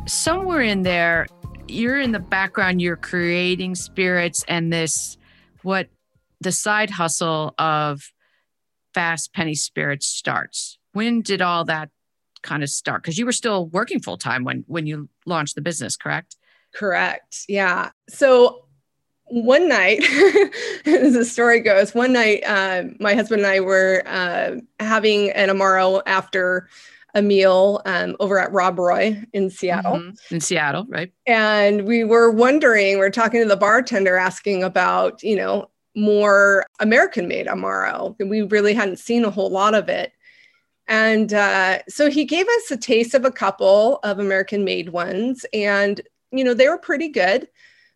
Somewhere 0.07 0.63
in 0.63 0.83
there, 0.83 1.27
you're 1.69 2.01
in 2.01 2.13
the 2.13 2.21
background, 2.21 2.81
you're 2.81 2.97
creating 2.97 3.75
spirits 3.75 4.45
and 4.49 4.73
this, 4.73 5.17
what 5.63 5.89
the 6.41 6.53
side 6.53 6.91
hustle 6.91 7.55
of 7.59 8.13
fast 8.95 9.33
penny 9.33 9.55
spirits 9.55 10.07
starts. 10.07 10.79
When 10.93 11.23
did 11.23 11.43
all 11.43 11.65
that 11.67 11.91
kind 12.43 12.63
of 12.63 12.71
start? 12.71 13.03
Because 13.03 13.19
you 13.19 13.27
were 13.27 13.33
still 13.33 13.67
working 13.67 14.01
full 14.01 14.17
time 14.17 14.45
when 14.45 14.65
when 14.67 14.87
you 14.87 15.09
launched 15.27 15.55
the 15.55 15.61
business, 15.61 15.97
correct? 15.97 16.37
Correct. 16.75 17.45
Yeah. 17.49 17.91
So 18.09 18.67
one 19.25 19.69
night, 19.69 19.99
as 20.87 21.15
the 21.15 21.25
story 21.25 21.61
goes, 21.61 21.95
one 21.95 22.13
night, 22.13 22.43
uh, 22.47 22.85
my 23.01 23.15
husband 23.15 23.43
and 23.43 23.51
I 23.51 23.61
were 23.61 24.03
uh, 24.07 24.57
having 24.79 25.31
an 25.31 25.49
Amaro 25.49 26.03
after 26.07 26.69
a 27.17 27.23
meal 27.23 27.81
um, 27.87 28.15
over 28.21 28.39
at 28.39 28.53
Rob 28.53 28.79
Roy 28.79 29.21
in 29.33 29.49
Seattle. 29.49 29.95
Mm-hmm. 29.95 30.35
In 30.35 30.41
Seattle, 30.41 30.85
right? 30.89 31.11
And 31.27 31.87
we 31.87 32.05
were 32.05 32.31
wondering, 32.31 32.99
we 32.99 33.05
are 33.05 33.11
talking 33.11 33.41
to 33.41 33.49
the 33.49 33.57
bartender 33.57 34.19
asking 34.19 34.63
about, 34.63 35.23
you 35.23 35.35
know, 35.35 35.71
more 35.97 36.67
American 36.79 37.27
made 37.27 37.47
Amaro. 37.47 38.15
We 38.21 38.43
really 38.43 38.75
hadn't 38.75 38.99
seen 38.99 39.25
a 39.25 39.31
whole 39.31 39.49
lot 39.49 39.75
of 39.75 39.89
it. 39.89 40.13
And 40.89 41.33
uh, 41.33 41.79
so 41.89 42.11
he 42.11 42.27
gave 42.27 42.47
us 42.47 42.71
a 42.71 42.77
taste 42.77 43.15
of 43.15 43.25
a 43.25 43.33
couple 43.33 43.99
of 44.05 44.19
American 44.19 44.63
made 44.63 44.91
ones. 44.91 45.47
And, 45.55 46.03
you 46.31 46.45
know, 46.45 46.53
they 46.53 46.69
were 46.69 46.79
pretty 46.79 47.09
good, 47.09 47.49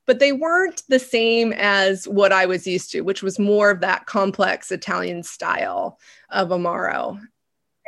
but 0.07 0.19
they 0.19 0.33
weren't 0.33 0.83
the 0.89 0.99
same 0.99 1.53
as 1.53 2.09
what 2.09 2.33
I 2.33 2.47
was 2.47 2.67
used 2.67 2.91
to, 2.93 3.03
which 3.03 3.23
was 3.23 3.39
more 3.39 3.71
of 3.71 3.83
that 3.83 4.07
complex 4.07 4.73
Italian 4.73 5.23
style 5.23 5.99
of 6.31 6.49
Amaro. 6.49 7.21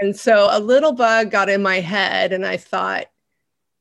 And 0.02 0.16
so 0.16 0.49
a 0.50 0.59
little 0.59 0.90
bug 0.90 1.30
got 1.30 1.49
in 1.49 1.62
my 1.62 1.78
head, 1.78 2.32
and 2.32 2.44
I 2.44 2.56
thought, 2.56 3.06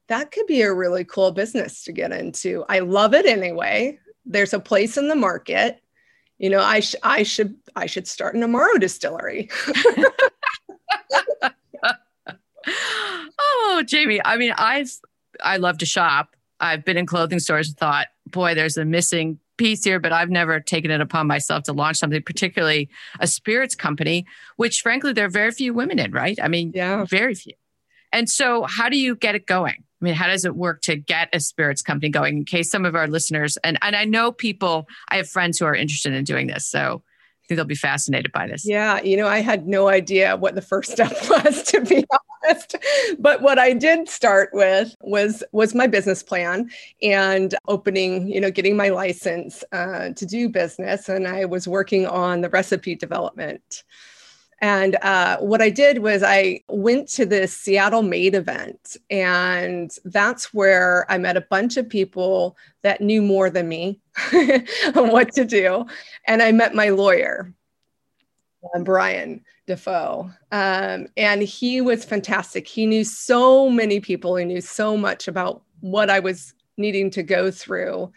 that 0.08 0.30
could 0.30 0.46
be 0.46 0.62
a 0.62 0.72
really 0.72 1.04
cool 1.04 1.32
business 1.32 1.84
to 1.86 1.92
get 1.92 2.12
into. 2.12 2.64
I 2.70 2.78
love 2.78 3.16
it 3.16 3.26
anyway. 3.26 3.98
There's 4.24 4.54
a 4.54 4.60
place 4.60 4.98
in 4.98 5.08
the 5.08 5.16
market. 5.16 5.82
You 6.38 6.52
know, 6.52 6.62
I, 6.62 6.82
sh- 6.82 6.94
I 7.02 7.24
should 7.24 7.56
I 7.76 7.88
should 7.88 8.08
start 8.08 8.36
an 8.36 8.42
Amaro 8.42 8.80
distillery. 8.80 9.50
oh, 13.40 13.84
Jamie, 13.88 14.22
I 14.24 14.38
mean, 14.38 14.54
I've 14.56 14.92
I 15.44 15.58
love 15.58 15.80
to 15.80 15.88
shop. 15.88 16.36
I've 16.60 16.86
been 16.86 16.98
in 16.98 17.08
clothing 17.08 17.40
stores 17.40 17.70
and 17.70 17.78
thought, 17.78 18.10
boy, 18.28 18.54
there's 18.54 18.78
a 18.78 18.86
missing 18.86 19.40
piece 19.58 19.84
here, 19.84 20.00
but 20.00 20.12
I've 20.12 20.30
never 20.30 20.60
taken 20.60 20.92
it 20.92 21.02
upon 21.02 21.28
myself 21.28 21.64
to 21.64 21.74
launch 21.74 21.98
something, 21.98 22.22
particularly 22.24 22.90
a 23.20 23.28
spirits 23.28 23.76
company, 23.76 24.26
which 24.58 24.82
frankly, 24.82 25.14
there 25.14 25.26
are 25.26 25.30
very 25.30 25.52
few 25.52 25.74
women 25.74 26.00
in, 26.00 26.12
right? 26.12 26.38
I 26.42 26.48
mean, 26.48 26.72
yeah. 26.74 27.06
very 27.06 27.36
few. 27.36 27.54
And 28.12 28.30
so, 28.30 28.64
how 28.64 28.90
do 28.90 28.98
you 28.98 29.16
get 29.16 29.36
it 29.36 29.46
going? 29.46 29.84
I 30.02 30.06
mean, 30.06 30.16
how 30.16 30.28
does 30.28 30.46
it 30.46 30.56
work 30.56 30.82
to 30.84 30.96
get 30.96 31.30
a 31.32 31.40
spirits 31.40 31.82
company 31.82 32.10
going 32.10 32.38
in 32.38 32.46
case 32.46 32.72
some 32.72 32.86
of 32.86 32.96
our 32.96 33.08
listeners, 33.08 33.58
and, 33.64 33.78
and 33.82 33.96
I 33.96 34.06
know 34.06 34.32
people, 34.32 34.88
I 35.10 35.18
have 35.18 35.30
friends 35.30 35.60
who 35.60 35.66
are 35.66 35.76
interested 35.76 36.14
in 36.14 36.24
doing 36.24 36.48
this. 36.48 36.68
So 36.68 37.04
I 37.44 37.48
think 37.48 37.58
they'll 37.58 37.66
be 37.66 37.76
fascinated 37.76 38.32
by 38.32 38.48
this. 38.48 38.68
Yeah, 38.68 39.02
you 39.02 39.16
know, 39.16 39.28
I 39.28 39.42
had 39.42 39.68
no 39.68 39.90
idea 39.90 40.36
what 40.38 40.56
the 40.56 40.62
first 40.62 40.92
step 40.92 41.12
was 41.30 41.64
to 41.64 41.82
be 41.82 42.04
honest. 42.52 42.76
But 43.20 43.42
what 43.42 43.60
I 43.60 43.74
did 43.74 44.10
start 44.10 44.50
with 44.54 44.96
was 45.02 45.44
was 45.52 45.76
my 45.76 45.88
business 45.88 46.24
plan 46.24 46.70
and 47.02 47.56
opening, 47.68 48.28
you 48.28 48.40
know, 48.40 48.52
getting 48.52 48.76
my 48.76 48.90
license 48.90 49.64
uh, 49.72 50.10
to 50.10 50.26
do 50.26 50.50
business, 50.50 51.10
and 51.10 51.28
I 51.28 51.46
was 51.46 51.68
working 51.68 52.06
on 52.08 52.42
the 52.42 52.50
recipe 52.50 52.96
development. 52.96 53.84
And 54.64 54.96
uh, 55.02 55.38
what 55.40 55.60
I 55.60 55.72
did 55.72 56.00
was 56.00 56.22
I 56.22 56.62
went 56.70 57.08
to 57.10 57.26
this 57.26 57.58
Seattle 57.58 58.04
Made 58.04 58.36
event, 58.36 58.96
and 59.10 59.92
that's 60.06 60.54
where 60.54 61.12
I 61.12 61.18
met 61.18 61.36
a 61.36 61.42
bunch 61.50 61.78
of 61.78 61.90
people 61.90 62.56
that 62.84 63.02
knew 63.02 63.24
more 63.24 63.50
than 63.50 63.68
me 63.68 64.00
on 64.34 65.12
what 65.12 65.32
to 65.34 65.46
do. 65.46 65.88
And 66.28 66.44
I 66.44 66.52
met 66.52 66.76
my 66.76 66.90
lawyer, 66.90 67.52
um, 68.76 68.84
Brian 68.84 69.44
Defoe, 69.72 70.30
um, 70.52 71.08
and 71.16 71.42
he 71.42 71.80
was 71.80 72.04
fantastic. 72.04 72.68
He 72.68 72.86
knew 72.86 73.06
so 73.06 73.70
many 73.70 74.02
people, 74.02 74.36
he 74.36 74.44
knew 74.44 74.60
so 74.60 74.98
much 74.98 75.30
about 75.30 75.64
what 75.80 76.10
I 76.10 76.20
was 76.20 76.54
needing 76.78 77.10
to 77.12 77.24
go 77.24 77.52
through. 77.52 78.12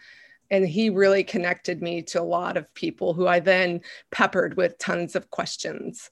And 0.51 0.67
he 0.67 0.89
really 0.89 1.23
connected 1.23 1.81
me 1.81 2.01
to 2.03 2.21
a 2.21 2.23
lot 2.23 2.57
of 2.57 2.73
people 2.73 3.13
who 3.13 3.25
I 3.25 3.39
then 3.39 3.79
peppered 4.11 4.57
with 4.57 4.77
tons 4.79 5.15
of 5.15 5.31
questions. 5.31 6.09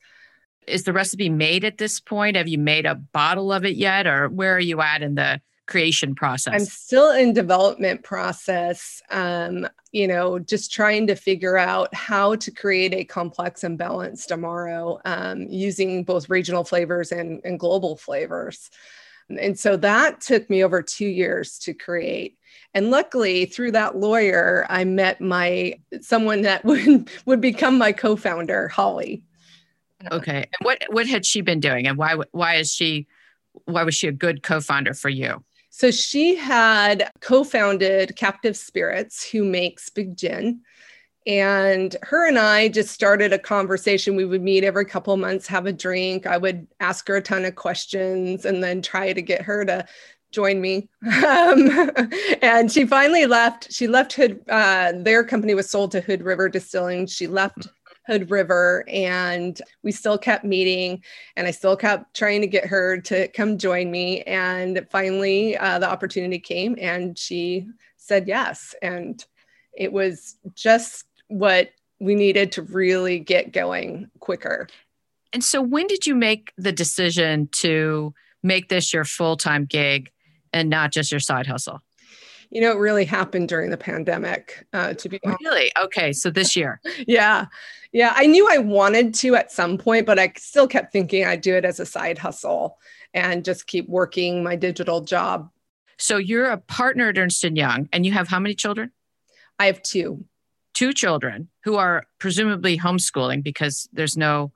Is 0.66 0.86
the 0.86 0.94
recipe 0.94 1.30
made 1.30 1.66
at 1.66 1.78
this 1.78 2.00
point? 2.00 2.38
Have 2.38 2.48
you 2.48 2.58
made 2.58 2.86
a 2.86 2.96
bottle 2.96 3.52
of 3.52 3.66
it 3.66 3.76
yet, 3.76 4.08
or 4.08 4.30
where 4.30 4.56
are 4.56 4.62
you 4.62 4.82
at 4.82 5.04
in 5.04 5.16
the 5.16 5.42
creation 5.68 6.16
process? 6.16 6.54
I'm 6.54 6.66
still 6.66 7.12
in 7.12 7.34
development 7.34 8.04
process. 8.04 9.02
Um, 9.10 9.68
you 9.92 10.08
know, 10.08 10.40
just 10.40 10.72
trying 10.72 11.08
to 11.08 11.16
figure 11.16 11.58
out 11.58 11.94
how 11.94 12.36
to 12.36 12.52
create 12.52 12.94
a 12.94 13.04
complex 13.04 13.64
and 13.64 13.78
balanced 13.78 14.30
Amaro 14.30 15.00
um, 15.06 15.48
using 15.50 16.04
both 16.04 16.30
regional 16.30 16.64
flavors 16.64 17.12
and, 17.12 17.42
and 17.44 17.60
global 17.60 17.96
flavors. 17.96 18.70
And 19.30 19.58
so 19.58 19.78
that 19.78 20.22
took 20.22 20.50
me 20.50 20.64
over 20.64 20.82
two 20.82 21.08
years 21.08 21.58
to 21.60 21.74
create. 21.74 22.38
And 22.74 22.90
luckily, 22.90 23.46
through 23.46 23.72
that 23.72 23.96
lawyer, 23.96 24.66
I 24.70 24.84
met 24.84 25.22
my 25.22 25.80
someone 26.02 26.42
that 26.42 26.66
would 26.66 27.10
would 27.26 27.42
become 27.42 27.78
my 27.78 27.92
co-founder, 27.92 28.68
Holly. 28.68 29.24
Okay. 30.12 30.38
And 30.38 30.66
what 30.66 30.84
what 30.90 31.08
had 31.08 31.26
she 31.26 31.42
been 31.42 31.60
doing, 31.60 31.88
and 31.88 31.98
why 31.98 32.18
why 32.32 32.56
is 32.56 32.74
she 32.74 33.08
why 33.66 33.84
was 33.84 33.96
she 33.96 34.08
a 34.08 34.12
good 34.12 34.44
co-founder 34.44 34.94
for 34.94 35.10
you? 35.10 35.44
So 35.76 35.90
she 35.90 36.36
had 36.36 37.10
co-founded 37.20 38.16
Captive 38.16 38.56
Spirits, 38.56 39.28
who 39.28 39.44
makes 39.44 39.90
Big 39.90 40.16
Gin. 40.16 40.62
And 41.26 41.96
her 42.04 42.28
and 42.28 42.38
I 42.38 42.68
just 42.68 42.92
started 42.92 43.34
a 43.34 43.40
conversation. 43.40 44.16
We 44.16 44.24
would 44.24 44.44
meet 44.44 44.64
every 44.64 44.86
couple 44.86 45.18
months, 45.18 45.48
have 45.48 45.66
a 45.66 45.74
drink. 45.74 46.28
I 46.28 46.38
would 46.38 46.68
ask 46.80 47.08
her 47.08 47.16
a 47.16 47.24
ton 47.24 47.44
of 47.44 47.56
questions 47.56 48.46
and 48.46 48.64
then 48.64 48.84
try 48.84 49.14
to 49.14 49.22
get 49.24 49.42
her 49.42 49.66
to 49.66 49.88
join 50.32 50.62
me. 50.62 50.90
Um, 51.26 51.90
and 52.44 52.72
she 52.72 52.86
finally 52.86 53.26
left. 53.26 53.74
She 53.74 53.88
left 53.88 54.14
Hood. 54.14 54.42
Uh, 54.48 54.94
their 54.96 55.24
company 55.24 55.56
was 55.56 55.72
sold 55.72 55.92
to 55.94 56.02
Hood 56.02 56.22
River 56.22 56.50
Distilling. 56.50 57.08
She 57.08 57.26
left 57.26 57.68
Hood 58.08 58.30
River 58.30 58.84
and 58.88 59.60
we 59.82 59.92
still 59.92 60.18
kept 60.18 60.44
meeting 60.44 61.04
and 61.36 61.48
I 61.48 61.52
still 61.52 61.78
kept 61.78 62.16
trying 62.16 62.42
to 62.42 62.48
get 62.48 62.66
her 62.66 63.00
to 63.02 63.28
come 63.30 63.58
join 63.58 63.90
me. 63.92 64.22
And 64.24 64.86
finally, 64.92 65.58
uh, 65.58 65.80
the 65.80 65.90
opportunity 65.90 66.40
came 66.40 66.76
and 66.80 67.18
she 67.18 67.68
said 67.98 68.28
yes. 68.28 68.76
And 68.82 69.24
it 69.74 69.92
was 69.92 70.36
just 70.56 71.06
what 71.28 71.70
we 72.00 72.16
needed 72.16 72.52
to 72.54 72.62
really 72.62 73.20
get 73.20 73.54
going 73.54 74.10
quicker. 74.20 74.68
And 75.32 75.44
so, 75.44 75.62
when 75.62 75.88
did 75.88 76.06
you 76.06 76.14
make 76.14 76.54
the 76.58 76.72
decision 76.72 77.48
to 77.54 78.14
make 78.44 78.70
this 78.70 78.94
your 78.94 79.06
full 79.06 79.38
time 79.38 79.66
gig 79.66 80.12
and 80.52 80.70
not 80.70 80.92
just 80.92 81.12
your 81.12 81.20
side 81.20 81.48
hustle? 81.48 81.82
You 82.54 82.62
know, 82.62 82.72
it 82.72 82.78
really 82.78 83.04
happened 83.04 83.50
during 83.50 83.72
the 83.72 83.78
pandemic, 83.78 84.64
uh, 84.74 84.94
to 84.94 85.10
be 85.10 85.20
honest. 85.26 85.42
Really? 85.44 85.72
Okay. 85.82 86.14
So 86.14 86.30
this 86.30 86.56
year. 86.56 86.80
yeah. 87.08 87.48
Yeah. 87.92 88.14
I 88.16 88.28
knew 88.28 88.48
I 88.48 88.60
wanted 88.60 89.16
to 89.16 89.34
at 89.34 89.52
some 89.52 89.76
point, 89.76 90.06
but 90.06 90.20
I 90.20 90.32
still 90.38 90.68
kept 90.68 90.94
thinking 90.94 91.26
I'd 91.26 91.42
do 91.42 91.56
it 91.56 91.66
as 91.66 91.80
a 91.80 91.86
side 91.86 92.20
hustle 92.20 92.78
and 93.12 93.44
just 93.44 93.66
keep 93.66 93.90
working 93.90 94.44
my 94.44 94.56
digital 94.56 95.02
job. 95.02 95.50
So 95.98 96.18
you're 96.18 96.46
a 96.46 96.58
partner 96.58 97.10
at 97.10 97.18
Ernst 97.18 97.44
& 97.44 97.44
Young 97.44 97.90
and 97.92 98.06
you 98.06 98.12
have 98.12 98.28
how 98.28 98.40
many 98.40 98.54
children? 98.54 98.92
I 99.58 99.66
have 99.66 99.82
two. 99.82 100.24
Two 100.76 100.94
children 100.94 101.50
who 101.64 101.78
are 101.78 102.06
presumably 102.20 102.78
homeschooling 102.78 103.42
because 103.42 103.90
there's 103.94 104.16
no 104.16 104.52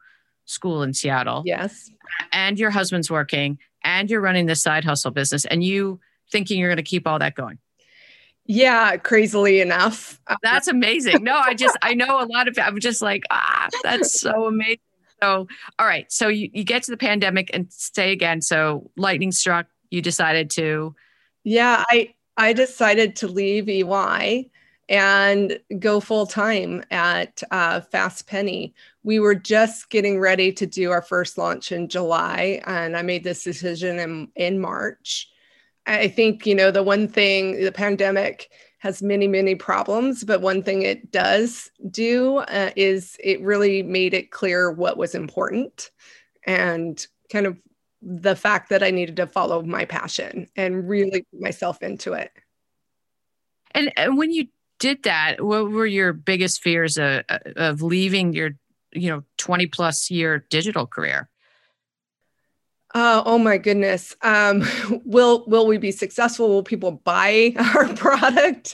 school 0.45 0.83
in 0.83 0.93
Seattle. 0.93 1.41
Yes. 1.45 1.89
And 2.31 2.59
your 2.59 2.69
husband's 2.69 3.09
working 3.09 3.57
and 3.83 4.07
you're 4.07 4.21
running 4.21 4.45
this 4.45 4.61
side 4.61 4.83
hustle 4.83 5.11
business 5.11 5.45
and 5.45 5.63
you 5.63 5.99
thinking 6.31 6.59
you're 6.59 6.69
going 6.69 6.77
to 6.77 6.83
keep 6.83 7.07
all 7.07 7.19
that 7.19 7.33
going. 7.35 7.57
Yeah, 8.47 8.95
crazily 8.97 9.59
enough. 9.59 10.19
That's 10.41 10.67
amazing. 10.67 11.23
No, 11.23 11.35
I 11.37 11.53
just 11.53 11.77
I 11.81 11.93
know 11.93 12.21
a 12.21 12.25
lot 12.25 12.47
of 12.47 12.57
I'm 12.57 12.79
just 12.79 13.01
like, 13.01 13.23
ah, 13.29 13.67
that's 13.83 14.19
so 14.19 14.47
amazing. 14.47 14.79
So, 15.21 15.47
all 15.79 15.87
right. 15.87 16.09
So 16.11 16.27
you, 16.27 16.49
you 16.53 16.63
get 16.63 16.83
to 16.83 16.91
the 16.91 16.97
pandemic 16.97 17.49
and 17.53 17.71
stay 17.71 18.11
again. 18.11 18.41
So 18.41 18.89
lightning 18.95 19.31
struck, 19.31 19.67
you 19.89 20.01
decided 20.01 20.49
to 20.51 20.95
Yeah, 21.43 21.83
I 21.89 22.13
I 22.37 22.53
decided 22.53 23.15
to 23.17 23.27
leave 23.27 23.67
EY 23.67 24.49
and 24.89 25.59
go 25.79 25.99
full 25.99 26.25
time 26.25 26.83
at 26.91 27.43
uh, 27.51 27.81
Fast 27.81 28.27
Penny. 28.27 28.73
We 29.03 29.19
were 29.19 29.35
just 29.35 29.89
getting 29.89 30.19
ready 30.19 30.53
to 30.53 30.65
do 30.65 30.91
our 30.91 31.01
first 31.01 31.37
launch 31.37 31.71
in 31.71 31.89
July, 31.89 32.61
and 32.65 32.95
I 32.95 33.01
made 33.01 33.23
this 33.23 33.43
decision 33.43 33.99
in, 33.99 34.29
in 34.35 34.59
March. 34.59 35.29
I 35.87 36.09
think, 36.09 36.45
you 36.45 36.53
know, 36.53 36.69
the 36.69 36.83
one 36.83 37.07
thing 37.07 37.63
the 37.63 37.71
pandemic 37.71 38.49
has 38.79 39.01
many, 39.01 39.27
many 39.27 39.55
problems, 39.55 40.23
but 40.23 40.41
one 40.41 40.61
thing 40.61 40.83
it 40.83 41.11
does 41.11 41.71
do 41.89 42.37
uh, 42.37 42.71
is 42.75 43.17
it 43.23 43.41
really 43.41 43.81
made 43.81 44.13
it 44.13 44.31
clear 44.31 44.71
what 44.71 44.97
was 44.97 45.15
important 45.15 45.89
and 46.45 47.07
kind 47.31 47.47
of 47.47 47.57
the 48.01 48.35
fact 48.35 48.69
that 48.69 48.83
I 48.83 48.91
needed 48.91 49.15
to 49.15 49.27
follow 49.27 49.63
my 49.63 49.85
passion 49.85 50.47
and 50.55 50.87
really 50.87 51.25
put 51.31 51.41
myself 51.41 51.81
into 51.81 52.13
it. 52.13 52.31
And, 53.71 53.91
and 53.97 54.17
when 54.17 54.31
you 54.31 54.47
did 54.79 55.03
that, 55.03 55.43
what 55.43 55.71
were 55.71 55.85
your 55.85 56.13
biggest 56.13 56.61
fears 56.61 56.97
of, 56.97 57.23
of 57.55 57.81
leaving 57.81 58.33
your, 58.33 58.51
you 58.91 59.09
know, 59.09 59.23
20 59.37 59.67
plus 59.67 60.11
year 60.11 60.45
digital 60.49 60.85
career? 60.85 61.29
Uh, 62.97 63.21
oh 63.27 63.37
my 63.37 63.59
goodness. 63.59 64.15
Um, 64.23 64.63
will 65.05 65.45
will 65.45 65.67
we 65.67 65.77
be 65.77 65.91
successful? 65.91 66.49
Will 66.49 66.63
people 66.63 66.93
buy 66.93 67.53
our 67.75 67.93
product? 67.93 68.73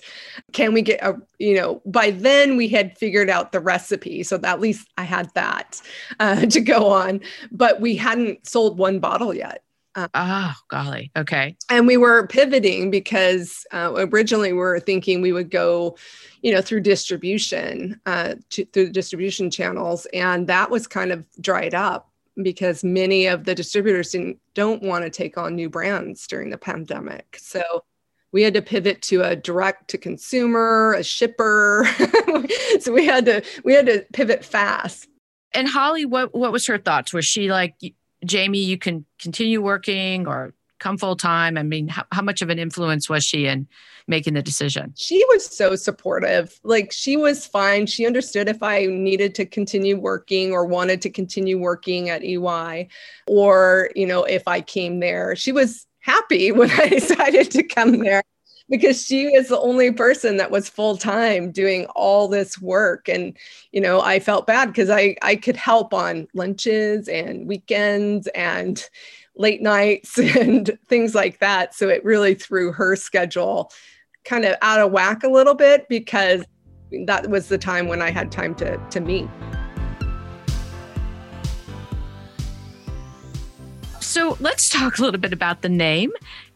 Can 0.54 0.72
we 0.72 0.82
get 0.82 1.04
a 1.04 1.18
you 1.40 1.56
know? 1.56 1.82
By 1.86 2.12
then 2.12 2.56
we 2.56 2.70
had 2.70 2.98
figured 2.98 3.30
out 3.30 3.52
the 3.52 3.60
recipe, 3.60 4.24
so 4.24 4.40
at 4.46 4.62
least 4.62 4.88
I 4.98 5.04
had 5.04 5.30
that 5.34 5.82
uh, 6.22 6.46
to 6.46 6.62
go 6.62 6.88
on. 6.88 7.20
But 7.52 7.82
we 7.82 7.98
hadn't 7.98 8.48
sold 8.48 8.78
one 8.78 9.00
bottle 9.00 9.34
yet. 9.34 9.62
Uh, 9.96 10.08
oh 10.14 10.54
golly, 10.70 11.12
okay. 11.18 11.58
And 11.70 11.86
we 11.86 11.98
were 11.98 12.26
pivoting 12.28 12.92
because 12.92 13.66
uh, 13.74 13.92
originally 13.94 14.54
we 14.54 14.60
were 14.60 14.80
thinking 14.80 15.20
we 15.20 15.34
would 15.34 15.52
go, 15.52 15.98
you 16.42 16.54
know, 16.54 16.62
through 16.62 16.80
distribution, 16.80 18.00
uh, 18.06 18.36
to, 18.52 18.64
through 18.68 18.86
the 18.86 18.92
distribution 18.94 19.52
channels, 19.52 20.08
and 20.14 20.48
that 20.48 20.72
was 20.72 20.88
kind 20.88 21.12
of 21.12 21.26
dried 21.42 21.74
up 21.74 22.10
because 22.42 22.84
many 22.84 23.28
of 23.28 23.44
the 23.44 23.56
distributors 23.56 24.12
didn't 24.12 24.40
don't 24.54 24.82
want 24.82 25.04
to 25.04 25.10
take 25.10 25.38
on 25.38 25.56
new 25.56 25.70
brands 25.70 26.26
during 26.28 26.50
the 26.50 26.58
pandemic. 26.58 27.38
So 27.40 27.84
we 28.32 28.42
had 28.42 28.56
to 28.56 28.62
pivot 28.62 29.02
to 29.04 29.22
a 29.22 29.36
direct 29.36 29.90
to 29.90 29.98
consumer, 29.98 30.96
a 30.98 31.04
shipper. 31.04 31.88
so 32.80 32.92
we 32.92 33.06
had 33.06 33.26
to 33.26 33.44
we 33.64 33.74
had 33.74 33.86
to 33.86 34.06
pivot 34.12 34.44
fast. 34.44 35.08
And 35.54 35.68
Holly, 35.68 36.06
what 36.06 36.34
what 36.34 36.52
was 36.52 36.66
her 36.68 36.80
thoughts? 36.80 37.14
Was 37.14 37.26
she 37.26 37.52
like, 37.52 37.76
Jamie, 38.26 38.64
you 38.64 38.78
can 38.78 39.06
continue 39.20 39.62
working 39.62 40.28
or 40.28 40.54
come 40.84 40.98
full 40.98 41.16
time? 41.16 41.58
I 41.58 41.64
mean, 41.64 41.88
how, 41.88 42.04
how 42.12 42.22
much 42.22 42.42
of 42.42 42.50
an 42.50 42.60
influence 42.60 43.10
was 43.10 43.24
she 43.24 43.48
in 43.48 43.68
making 44.08 44.34
the 44.34 44.42
decision? 44.42 44.94
She 44.98 45.24
was 45.30 45.46
so 45.46 45.76
supportive. 45.76 46.60
Like 46.64 46.92
she 46.92 47.16
was 47.16 47.48
fine. 47.48 47.88
She 47.88 48.06
understood 48.06 48.50
if 48.50 48.62
I 48.62 48.86
needed 48.86 49.34
to 49.36 49.46
continue 49.46 49.98
working 49.98 50.52
or 50.52 50.66
wanted 50.66 51.02
to 51.04 51.10
continue 51.10 51.58
working 51.58 52.10
at 52.10 52.24
EY 52.24 52.90
or, 53.28 53.90
you 53.96 54.06
know, 54.06 54.26
if 54.26 54.48
I 54.48 54.60
came 54.60 55.00
there. 55.00 55.36
She 55.36 55.54
was 55.54 55.88
happy 56.02 56.52
when 56.52 56.70
I 56.70 56.90
decided 56.90 57.50
to 57.52 57.64
come 57.64 58.00
there 58.00 58.24
because 58.70 59.06
she 59.06 59.30
was 59.30 59.50
the 59.50 59.60
only 59.60 59.92
person 59.92 60.38
that 60.38 60.52
was 60.52 60.70
full 60.70 60.98
time 60.98 61.52
doing 61.52 61.86
all 61.96 62.28
this 62.28 62.62
work 62.62 63.10
and 63.10 63.38
you 63.72 63.82
know 63.82 64.02
i 64.02 64.20
felt 64.20 64.48
bad 64.48 64.68
because 64.68 64.90
i 64.90 65.16
i 65.22 65.36
could 65.36 65.58
help 65.58 65.94
on 65.94 66.28
lunches 66.34 67.10
and 67.10 67.46
weekends 67.46 68.28
and 68.28 68.90
late 69.36 69.62
nights 69.62 70.18
and 70.38 70.78
things 70.88 71.16
like 71.16 71.40
that 71.40 71.74
so 71.74 71.90
it 71.90 72.04
really 72.04 72.36
threw 72.36 72.72
her 72.72 72.96
schedule 72.96 73.72
kind 74.26 74.46
of 74.46 74.56
out 74.62 74.80
of 74.80 74.92
whack 74.92 75.24
a 75.24 75.30
little 75.30 75.56
bit 75.56 75.88
because 75.90 76.44
that 77.06 77.30
was 77.30 77.48
the 77.48 77.58
time 77.58 77.88
when 77.88 78.02
I 78.02 78.12
had 78.12 78.32
time 78.32 78.56
to, 78.56 78.78
to 78.92 79.00
meet. 79.00 79.28
So 84.00 84.38
let's 84.40 84.70
talk 84.70 85.00
a 85.00 85.02
little 85.02 85.20
bit 85.20 85.34
about 85.34 85.62
the 85.62 85.70
name. 85.70 86.12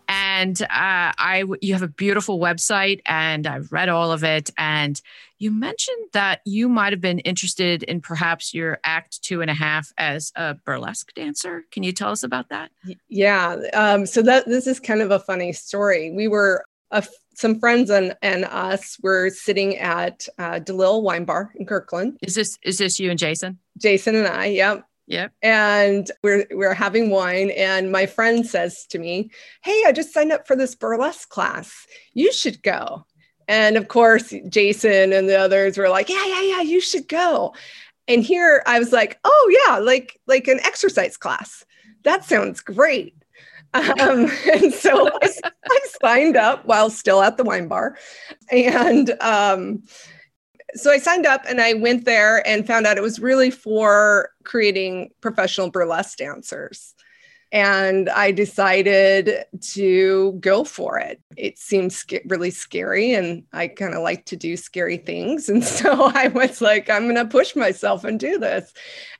And 0.09 0.61
uh, 0.61 0.67
I, 0.71 1.43
you 1.61 1.73
have 1.73 1.81
a 1.81 1.87
beautiful 1.87 2.39
website, 2.39 3.01
and 3.05 3.45
I've 3.45 3.71
read 3.73 3.89
all 3.89 4.11
of 4.11 4.23
it. 4.23 4.49
And 4.57 5.01
you 5.39 5.51
mentioned 5.51 6.07
that 6.13 6.41
you 6.45 6.67
might 6.67 6.93
have 6.93 7.01
been 7.01 7.19
interested 7.19 7.83
in 7.83 8.01
perhaps 8.01 8.53
your 8.53 8.79
act 8.83 9.21
two 9.21 9.41
and 9.41 9.51
a 9.51 9.53
half 9.53 9.91
as 9.97 10.31
a 10.35 10.55
burlesque 10.55 11.13
dancer. 11.13 11.65
Can 11.71 11.83
you 11.83 11.91
tell 11.91 12.11
us 12.11 12.23
about 12.23 12.49
that? 12.49 12.71
Yeah. 13.07 13.57
Um, 13.73 14.05
so 14.05 14.21
that 14.23 14.45
this 14.47 14.67
is 14.67 14.79
kind 14.79 15.01
of 15.01 15.11
a 15.11 15.19
funny 15.19 15.53
story. 15.53 16.11
We 16.11 16.27
were 16.27 16.65
a 16.91 17.03
some 17.35 17.59
friends 17.59 17.91
and, 17.91 18.15
and 18.23 18.45
us 18.45 18.97
were 19.03 19.29
sitting 19.29 19.77
at 19.77 20.27
uh, 20.39 20.59
DeLille 20.59 21.03
Wine 21.03 21.23
Bar 21.23 21.51
in 21.55 21.67
Kirkland. 21.67 22.17
Is 22.21 22.33
this 22.33 22.57
is 22.63 22.79
this 22.79 22.99
you 22.99 23.11
and 23.11 23.19
Jason? 23.19 23.59
Jason 23.77 24.15
and 24.15 24.27
I, 24.27 24.45
yep. 24.45 24.85
Yep. 25.05 25.31
And 25.41 26.11
we're 26.21 26.45
we're 26.51 26.73
having 26.73 27.09
wine, 27.09 27.49
and 27.51 27.93
my 27.93 28.07
friend 28.07 28.45
says 28.45 28.85
to 28.87 28.99
me, 28.99 29.31
"Hey, 29.63 29.83
I 29.85 29.93
just 29.93 30.13
signed 30.13 30.33
up 30.33 30.45
for 30.45 30.55
this 30.55 30.75
burlesque 30.75 31.29
class. 31.29 31.85
You 32.13 32.33
should 32.33 32.61
go." 32.61 33.05
And 33.47 33.77
of 33.77 33.87
course, 33.87 34.33
Jason 34.49 35.13
and 35.13 35.29
the 35.29 35.37
others 35.37 35.77
were 35.77 35.89
like, 35.89 36.09
"Yeah, 36.09 36.25
yeah, 36.25 36.41
yeah, 36.41 36.61
you 36.61 36.81
should 36.81 37.07
go." 37.07 37.53
And 38.07 38.23
here 38.23 38.63
I 38.65 38.79
was 38.79 38.91
like, 38.91 39.19
"Oh 39.23 39.65
yeah, 39.67 39.77
like 39.79 40.19
like 40.27 40.47
an 40.47 40.59
exercise 40.63 41.17
class. 41.17 41.65
That 42.03 42.25
sounds 42.25 42.61
great." 42.61 43.15
Um, 43.73 44.31
and 44.53 44.73
so 44.73 45.09
I, 45.21 45.29
I, 45.69 45.79
signed 46.01 46.37
up 46.37 46.65
while 46.65 46.89
still 46.89 47.21
at 47.21 47.37
the 47.37 47.43
wine 47.43 47.67
bar. 47.67 47.97
And 48.49 49.11
um, 49.21 49.83
so 50.73 50.91
I 50.91 50.97
signed 50.97 51.25
up 51.25 51.43
and 51.47 51.61
I 51.61 51.73
went 51.73 52.05
there 52.05 52.45
and 52.47 52.65
found 52.65 52.87
out 52.87 52.97
it 52.97 53.03
was 53.03 53.19
really 53.19 53.51
for 53.51 54.29
creating 54.43 55.11
professional 55.21 55.69
burlesque 55.69 56.17
dancers. 56.17 56.93
And 57.51 58.09
I 58.09 58.31
decided 58.31 59.45
to 59.73 60.33
go 60.41 60.63
for 60.63 60.99
it. 60.99 61.21
It 61.37 61.57
seemed 61.57 61.93
sc- 61.93 62.25
really 62.25 62.51
scary, 62.51 63.13
and 63.13 63.43
I 63.53 63.69
kind 63.69 63.93
of 63.93 64.01
like 64.03 64.25
to 64.25 64.35
do 64.35 64.57
scary 64.57 64.97
things. 64.97 65.49
And 65.57 65.63
so 65.63 66.11
I 66.13 66.27
was 66.27 66.61
like, 66.61 66.89
I'm 66.89 67.03
going 67.03 67.15
to 67.15 67.25
push 67.25 67.55
myself 67.55 68.03
and 68.03 68.19
do 68.19 68.37
this. 68.37 68.73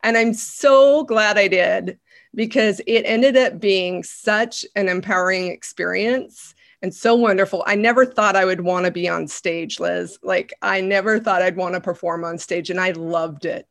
And 0.03 0.17
I'm 0.17 0.33
so 0.33 1.03
glad 1.05 1.37
I 1.37 1.47
did 1.47 1.97
because 2.35 2.81
it 2.85 3.03
ended 3.03 3.37
up 3.37 3.59
being 3.59 4.03
such 4.03 4.65
an 4.75 4.89
empowering 4.89 5.47
experience 5.47 6.53
and 6.81 6.93
so 6.93 7.15
wonderful. 7.15 7.63
I 7.65 7.75
never 7.75 8.05
thought 8.05 8.35
I 8.35 8.45
would 8.45 8.61
want 8.61 8.85
to 8.85 8.91
be 8.91 9.09
on 9.09 9.27
stage, 9.27 9.79
Liz. 9.79 10.19
Like, 10.21 10.53
I 10.61 10.81
never 10.81 11.19
thought 11.19 11.41
I'd 11.41 11.57
want 11.57 11.73
to 11.73 11.81
perform 11.81 12.23
on 12.23 12.37
stage, 12.37 12.69
and 12.69 12.79
I 12.79 12.91
loved 12.91 13.45
it. 13.45 13.67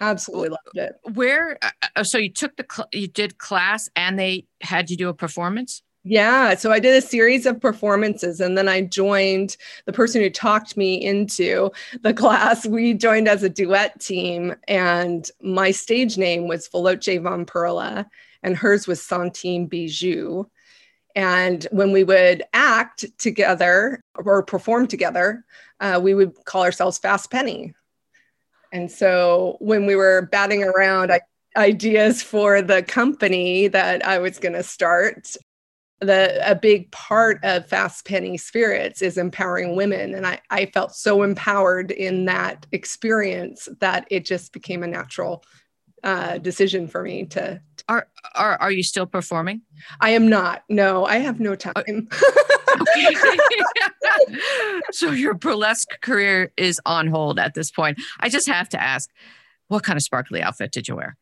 Absolutely 0.00 0.50
loved 0.50 0.76
it. 0.76 0.96
Where, 1.14 1.58
uh, 1.62 1.70
uh 1.96 2.04
so 2.04 2.18
you 2.18 2.30
took 2.30 2.56
the, 2.56 2.66
cl- 2.70 2.88
you 2.92 3.08
did 3.08 3.38
class 3.38 3.88
and 3.96 4.18
they 4.18 4.46
had 4.60 4.90
you 4.90 4.96
do 4.96 5.08
a 5.08 5.14
performance? 5.14 5.82
Yeah. 6.08 6.54
So 6.54 6.70
I 6.70 6.78
did 6.78 6.96
a 6.96 7.04
series 7.04 7.46
of 7.46 7.60
performances 7.60 8.40
and 8.40 8.56
then 8.56 8.68
I 8.68 8.82
joined 8.82 9.56
the 9.86 9.92
person 9.92 10.22
who 10.22 10.30
talked 10.30 10.76
me 10.76 11.04
into 11.04 11.72
the 12.02 12.14
class. 12.14 12.64
We 12.64 12.94
joined 12.94 13.26
as 13.26 13.42
a 13.42 13.48
duet 13.48 13.98
team 14.00 14.54
and 14.68 15.28
my 15.42 15.72
stage 15.72 16.16
name 16.16 16.46
was 16.46 16.68
Veloce 16.68 17.20
Von 17.20 17.44
Perla 17.44 18.06
and 18.44 18.56
hers 18.56 18.86
was 18.86 19.02
Santine 19.02 19.66
Bijou. 19.66 20.44
And 21.16 21.66
when 21.72 21.90
we 21.90 22.04
would 22.04 22.44
act 22.52 23.04
together 23.18 24.00
or 24.14 24.44
perform 24.44 24.86
together, 24.86 25.44
uh, 25.80 25.98
we 26.00 26.14
would 26.14 26.36
call 26.44 26.62
ourselves 26.62 26.98
Fast 26.98 27.32
Penny. 27.32 27.74
And 28.72 28.90
so 28.90 29.56
when 29.60 29.86
we 29.86 29.96
were 29.96 30.28
batting 30.30 30.62
around 30.62 31.12
ideas 31.56 32.22
for 32.22 32.62
the 32.62 32.82
company 32.82 33.68
that 33.68 34.06
I 34.06 34.18
was 34.18 34.38
going 34.38 34.54
to 34.54 34.62
start, 34.62 35.36
the 36.00 36.38
a 36.48 36.54
big 36.54 36.90
part 36.90 37.42
of 37.42 37.66
Fast 37.66 38.04
Penny 38.04 38.36
Spirits 38.36 39.00
is 39.00 39.16
empowering 39.16 39.76
women. 39.76 40.14
And 40.14 40.26
I, 40.26 40.40
I 40.50 40.66
felt 40.66 40.94
so 40.94 41.22
empowered 41.22 41.90
in 41.90 42.26
that 42.26 42.66
experience 42.72 43.68
that 43.80 44.06
it 44.10 44.26
just 44.26 44.52
became 44.52 44.82
a 44.82 44.88
natural 44.88 45.42
uh, 46.04 46.38
decision 46.38 46.86
for 46.86 47.02
me 47.02 47.24
to, 47.26 47.60
are, 47.88 48.06
are 48.34 48.60
are 48.60 48.70
you 48.70 48.82
still 48.82 49.06
performing? 49.06 49.62
I 50.00 50.10
am 50.10 50.28
not. 50.28 50.64
No 50.68 51.06
i 51.06 51.18
have 51.18 51.40
no 51.40 51.54
time 51.54 51.72
so 54.92 55.10
your 55.10 55.34
burlesque 55.34 56.00
career 56.00 56.52
is 56.56 56.80
on 56.86 57.06
hold 57.06 57.38
at 57.38 57.54
this 57.54 57.70
point 57.70 57.98
i 58.20 58.28
just 58.28 58.48
have 58.48 58.68
to 58.68 58.82
ask 58.82 59.10
what 59.68 59.82
kind 59.82 59.96
of 59.96 60.02
sparkly 60.02 60.42
outfit 60.42 60.72
did 60.72 60.88
you 60.88 60.96
wear 60.96 61.16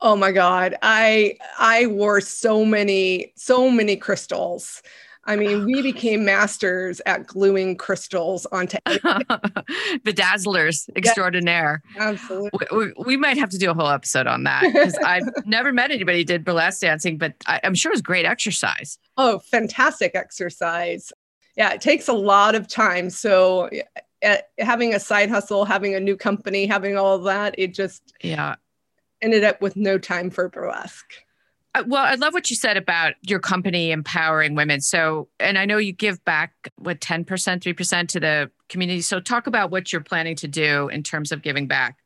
oh 0.00 0.16
my 0.16 0.32
god 0.32 0.76
i 0.82 1.36
i 1.58 1.86
wore 1.86 2.20
so 2.20 2.64
many 2.64 3.32
so 3.36 3.70
many 3.70 3.96
crystals 3.96 4.82
I 5.24 5.36
mean, 5.36 5.64
we 5.64 5.78
oh. 5.78 5.82
became 5.82 6.24
masters 6.24 7.00
at 7.06 7.26
gluing 7.26 7.76
crystals 7.76 8.44
onto 8.46 8.76
bedazzlers 10.04 10.88
extraordinaire. 10.96 11.82
Yeah, 11.94 12.08
absolutely. 12.08 12.66
We, 12.72 12.92
we, 13.06 13.16
might 13.16 13.38
have 13.38 13.50
to 13.50 13.58
do 13.58 13.70
a 13.70 13.74
whole 13.74 13.88
episode 13.88 14.26
on 14.26 14.42
that 14.44 14.62
because 14.62 14.96
I've 15.04 15.28
never 15.46 15.72
met 15.72 15.92
anybody 15.92 16.18
who 16.18 16.24
did 16.24 16.44
burlesque 16.44 16.80
dancing, 16.80 17.18
but 17.18 17.34
I, 17.46 17.60
I'm 17.62 17.74
sure 17.74 17.92
it 17.92 17.94
was 17.94 18.02
great 18.02 18.24
exercise. 18.24 18.98
Oh, 19.16 19.38
fantastic 19.38 20.16
exercise. 20.16 21.12
Yeah, 21.56 21.72
it 21.72 21.80
takes 21.80 22.08
a 22.08 22.12
lot 22.12 22.54
of 22.54 22.66
time. 22.66 23.10
So, 23.10 23.68
uh, 24.24 24.36
having 24.58 24.94
a 24.94 25.00
side 25.00 25.28
hustle, 25.28 25.64
having 25.64 25.94
a 25.94 26.00
new 26.00 26.16
company, 26.16 26.66
having 26.66 26.96
all 26.96 27.14
of 27.16 27.24
that, 27.24 27.54
it 27.58 27.74
just 27.74 28.14
yeah 28.22 28.56
ended 29.22 29.44
up 29.44 29.62
with 29.62 29.76
no 29.76 29.98
time 29.98 30.30
for 30.30 30.48
burlesque. 30.48 31.14
Uh, 31.74 31.84
well, 31.86 32.04
I 32.04 32.16
love 32.16 32.34
what 32.34 32.50
you 32.50 32.56
said 32.56 32.76
about 32.76 33.14
your 33.22 33.38
company 33.38 33.92
empowering 33.92 34.54
women. 34.54 34.80
So, 34.82 35.28
and 35.40 35.56
I 35.56 35.64
know 35.64 35.78
you 35.78 35.92
give 35.92 36.22
back 36.24 36.52
what 36.76 37.00
10%, 37.00 37.24
3% 37.24 38.08
to 38.08 38.20
the 38.20 38.50
community. 38.68 39.00
So, 39.00 39.20
talk 39.20 39.46
about 39.46 39.70
what 39.70 39.90
you're 39.92 40.02
planning 40.02 40.36
to 40.36 40.48
do 40.48 40.88
in 40.88 41.02
terms 41.02 41.32
of 41.32 41.40
giving 41.40 41.66
back. 41.66 41.96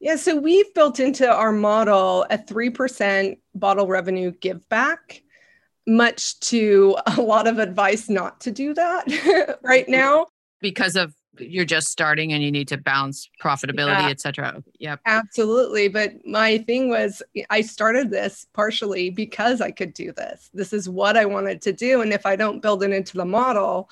Yeah, 0.00 0.16
so 0.16 0.36
we've 0.36 0.72
built 0.74 0.98
into 0.98 1.30
our 1.30 1.52
model 1.52 2.26
a 2.30 2.36
3% 2.36 3.38
bottle 3.54 3.86
revenue 3.86 4.32
give 4.32 4.68
back, 4.68 5.22
much 5.86 6.38
to 6.40 6.96
a 7.06 7.20
lot 7.20 7.46
of 7.46 7.58
advice 7.58 8.08
not 8.08 8.40
to 8.42 8.50
do 8.50 8.74
that 8.74 9.58
right 9.62 9.88
now. 9.88 10.26
Because 10.60 10.96
of 10.96 11.14
you're 11.38 11.64
just 11.64 11.88
starting 11.88 12.32
and 12.32 12.42
you 12.42 12.50
need 12.50 12.68
to 12.68 12.76
balance 12.76 13.28
profitability, 13.42 14.10
etc. 14.10 14.10
yeah, 14.10 14.10
et 14.10 14.20
cetera. 14.20 14.64
Yep. 14.78 15.00
Absolutely. 15.06 15.88
But 15.88 16.26
my 16.26 16.58
thing 16.58 16.88
was 16.88 17.22
I 17.50 17.60
started 17.60 18.10
this 18.10 18.46
partially 18.52 19.10
because 19.10 19.60
I 19.60 19.70
could 19.70 19.94
do 19.94 20.12
this. 20.12 20.50
This 20.54 20.72
is 20.72 20.88
what 20.88 21.16
I 21.16 21.24
wanted 21.24 21.60
to 21.62 21.72
do. 21.72 22.02
And 22.02 22.12
if 22.12 22.26
I 22.26 22.36
don't 22.36 22.62
build 22.62 22.82
it 22.82 22.92
into 22.92 23.16
the 23.16 23.24
model, 23.24 23.90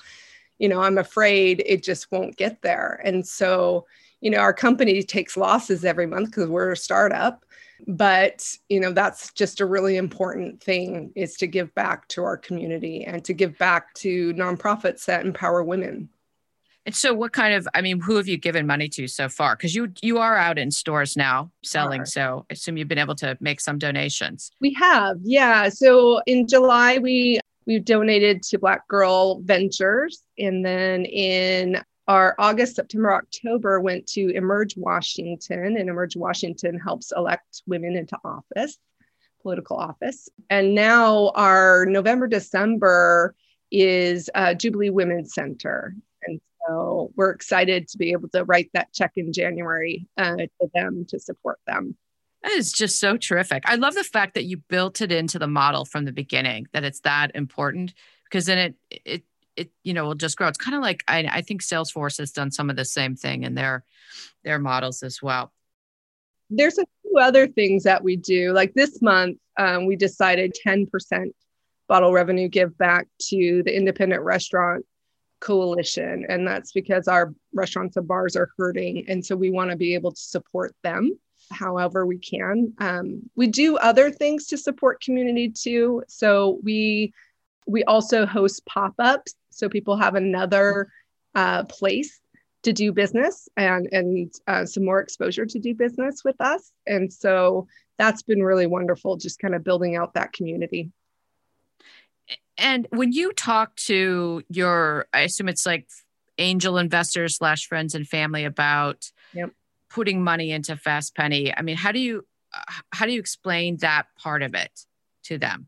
you 0.59 0.69
know, 0.69 0.81
I'm 0.81 0.97
afraid 0.97 1.63
it 1.65 1.83
just 1.83 2.11
won't 2.11 2.37
get 2.37 2.61
there. 2.61 3.01
And 3.03 3.27
so, 3.27 3.85
you 4.21 4.29
know, 4.29 4.39
our 4.39 4.53
company 4.53 5.03
takes 5.03 5.35
losses 5.35 5.83
every 5.83 6.07
month 6.07 6.29
because 6.29 6.47
we're 6.47 6.71
a 6.71 6.77
startup. 6.77 7.45
But, 7.87 8.47
you 8.69 8.79
know, 8.79 8.91
that's 8.91 9.33
just 9.33 9.59
a 9.59 9.65
really 9.65 9.97
important 9.97 10.63
thing 10.63 11.11
is 11.15 11.35
to 11.37 11.47
give 11.47 11.73
back 11.75 12.07
to 12.09 12.23
our 12.23 12.37
community 12.37 13.03
and 13.03 13.23
to 13.25 13.33
give 13.33 13.57
back 13.57 13.93
to 13.95 14.33
nonprofits 14.33 15.05
that 15.05 15.25
empower 15.25 15.63
women. 15.63 16.09
And 16.85 16.95
so, 16.95 17.13
what 17.13 17.31
kind 17.31 17.53
of? 17.53 17.67
I 17.73 17.81
mean, 17.81 18.01
who 18.01 18.17
have 18.17 18.27
you 18.27 18.37
given 18.37 18.67
money 18.67 18.89
to 18.89 19.07
so 19.07 19.29
far? 19.29 19.55
Because 19.55 19.73
you 19.73 19.93
you 20.01 20.17
are 20.17 20.35
out 20.35 20.59
in 20.59 20.69
stores 20.69 21.15
now 21.15 21.49
selling, 21.63 22.03
so 22.03 22.45
I 22.49 22.53
assume 22.53 22.75
you've 22.75 22.89
been 22.89 22.97
able 22.97 23.15
to 23.15 23.37
make 23.39 23.61
some 23.61 23.77
donations. 23.77 24.51
We 24.59 24.73
have, 24.73 25.17
yeah. 25.23 25.69
So 25.69 26.21
in 26.25 26.45
July, 26.45 26.97
we 26.97 27.39
we 27.65 27.79
donated 27.79 28.43
to 28.43 28.59
Black 28.59 28.85
Girl 28.89 29.39
Ventures, 29.43 30.23
and 30.37 30.65
then 30.65 31.05
in 31.05 31.81
our 32.07 32.35
August, 32.37 32.75
September, 32.75 33.13
October 33.13 33.79
went 33.79 34.07
to 34.07 34.29
Emerge 34.35 34.75
Washington, 34.75 35.77
and 35.77 35.89
Emerge 35.89 36.15
Washington 36.15 36.79
helps 36.79 37.13
elect 37.15 37.61
women 37.65 37.95
into 37.95 38.17
office, 38.25 38.77
political 39.41 39.77
office. 39.77 40.27
And 40.49 40.75
now 40.75 41.31
our 41.35 41.85
November, 41.85 42.27
December 42.27 43.35
is 43.71 44.29
uh, 44.35 44.53
Jubilee 44.53 44.89
Women's 44.89 45.33
Center. 45.33 45.95
And 46.27 46.41
so 46.67 47.11
we're 47.15 47.31
excited 47.31 47.87
to 47.89 47.97
be 47.97 48.11
able 48.11 48.29
to 48.29 48.43
write 48.43 48.69
that 48.73 48.93
check 48.93 49.13
in 49.15 49.31
January 49.31 50.07
uh, 50.17 50.35
to 50.35 50.69
them 50.73 51.05
to 51.09 51.19
support 51.19 51.59
them. 51.65 51.95
That 52.43 52.51
is 52.51 52.73
just 52.73 52.99
so 52.99 53.15
terrific. 53.15 53.63
I 53.65 53.75
love 53.75 53.95
the 53.95 54.03
fact 54.03 54.33
that 54.33 54.43
you 54.43 54.57
built 54.57 54.99
it 54.99 55.13
into 55.13 55.39
the 55.39 55.47
model 55.47 55.85
from 55.85 56.03
the 56.03 56.11
beginning, 56.11 56.67
that 56.73 56.83
it's 56.83 56.99
that 57.01 57.31
important 57.35 57.93
because 58.25 58.47
then 58.47 58.57
it, 58.57 58.75
it, 59.05 59.23
it, 59.55 59.71
you 59.83 59.93
know, 59.93 60.05
will 60.05 60.15
just 60.15 60.37
grow. 60.37 60.47
It's 60.47 60.57
kind 60.57 60.75
of 60.75 60.81
like 60.81 61.03
I, 61.07 61.27
I 61.31 61.41
think 61.41 61.61
Salesforce 61.61 62.17
has 62.17 62.31
done 62.31 62.51
some 62.51 62.69
of 62.69 62.75
the 62.75 62.85
same 62.85 63.15
thing 63.15 63.43
in 63.43 63.55
their, 63.55 63.83
their 64.43 64.59
models 64.59 65.03
as 65.03 65.21
well. 65.21 65.51
There's 66.49 66.77
a 66.77 66.85
few 67.01 67.17
other 67.19 67.47
things 67.47 67.83
that 67.83 68.03
we 68.03 68.15
do. 68.15 68.53
Like 68.53 68.73
this 68.73 69.01
month, 69.01 69.37
um, 69.57 69.85
we 69.85 69.95
decided 69.95 70.55
10% 70.65 70.87
bottle 71.87 72.11
revenue 72.11 72.47
give 72.47 72.77
back 72.77 73.07
to 73.19 73.61
the 73.63 73.75
independent 73.75 74.21
restaurant 74.23 74.85
coalition 75.43 76.25
and 76.29 76.47
that's 76.47 76.71
because 76.71 77.09
our 77.09 77.33
restaurants 77.53 77.97
and 77.97 78.07
bars 78.07 78.37
are 78.37 78.49
hurting 78.57 79.03
and 79.09 79.25
so 79.25 79.35
we 79.35 79.49
want 79.49 79.69
to 79.69 79.75
be 79.75 79.93
able 79.93 80.11
to 80.11 80.21
support 80.21 80.73
them 80.83 81.11
however 81.51 82.05
we 82.05 82.17
can 82.17 82.73
um, 82.77 83.21
we 83.35 83.47
do 83.47 83.75
other 83.75 84.09
things 84.09 84.47
to 84.47 84.57
support 84.57 85.01
community 85.01 85.49
too 85.49 86.01
so 86.07 86.59
we 86.63 87.13
we 87.67 87.83
also 87.83 88.25
host 88.25 88.65
pop-ups 88.65 89.35
so 89.53 89.69
people 89.69 89.97
have 89.97 90.15
another 90.15 90.89
uh, 91.35 91.63
place 91.63 92.19
to 92.63 92.73
do 92.73 92.91
business 92.91 93.49
and 93.57 93.87
and 93.91 94.33
uh, 94.47 94.65
some 94.65 94.85
more 94.85 94.99
exposure 94.99 95.45
to 95.45 95.59
do 95.59 95.75
business 95.75 96.23
with 96.23 96.39
us 96.39 96.71
and 96.87 97.11
so 97.11 97.67
that's 97.97 98.23
been 98.23 98.41
really 98.41 98.67
wonderful 98.67 99.17
just 99.17 99.39
kind 99.39 99.55
of 99.55 99.63
building 99.63 99.95
out 99.95 100.13
that 100.13 100.33
community 100.33 100.91
and 102.57 102.87
when 102.91 103.11
you 103.11 103.33
talk 103.33 103.75
to 103.75 104.43
your, 104.49 105.07
I 105.13 105.21
assume 105.21 105.49
it's 105.49 105.65
like 105.65 105.87
angel 106.37 106.77
investors 106.77 107.37
slash 107.37 107.67
friends 107.67 107.95
and 107.95 108.07
family 108.07 108.45
about 108.45 109.11
yep. 109.33 109.51
putting 109.89 110.23
money 110.23 110.51
into 110.51 110.75
Fast 110.75 111.15
Penny. 111.15 111.55
I 111.55 111.61
mean, 111.61 111.77
how 111.77 111.91
do 111.91 111.99
you 111.99 112.25
how 112.91 113.07
do 113.07 113.11
you 113.11 113.19
explain 113.19 113.77
that 113.77 114.05
part 114.17 114.43
of 114.43 114.53
it 114.53 114.85
to 115.23 115.39
them? 115.39 115.67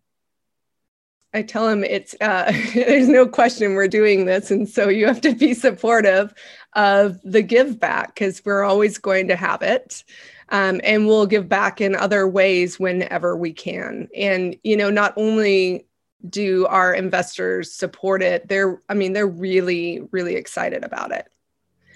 I 1.35 1.41
tell 1.41 1.67
them 1.67 1.83
it's 1.83 2.15
uh, 2.21 2.51
there's 2.73 3.09
no 3.09 3.27
question 3.27 3.73
we're 3.73 3.89
doing 3.89 4.25
this, 4.25 4.51
and 4.51 4.67
so 4.67 4.87
you 4.87 5.05
have 5.05 5.21
to 5.21 5.35
be 5.35 5.53
supportive 5.53 6.33
of 6.73 7.19
the 7.23 7.41
give 7.41 7.77
back 7.79 8.15
because 8.15 8.43
we're 8.45 8.63
always 8.63 8.97
going 8.97 9.27
to 9.27 9.35
have 9.35 9.61
it, 9.61 10.03
um, 10.49 10.79
and 10.83 11.07
we'll 11.07 11.25
give 11.25 11.49
back 11.49 11.81
in 11.81 11.93
other 11.93 12.25
ways 12.25 12.79
whenever 12.79 13.35
we 13.35 13.51
can. 13.51 14.07
And 14.15 14.55
you 14.63 14.77
know, 14.77 14.89
not 14.89 15.13
only 15.17 15.85
do 16.29 16.65
our 16.67 16.91
investors 16.91 17.71
support 17.71 18.23
it 18.23 18.47
they're 18.47 18.81
i 18.89 18.95
mean 18.95 19.13
they're 19.13 19.27
really 19.27 20.01
really 20.09 20.33
excited 20.33 20.83
about 20.83 21.11
it 21.11 21.27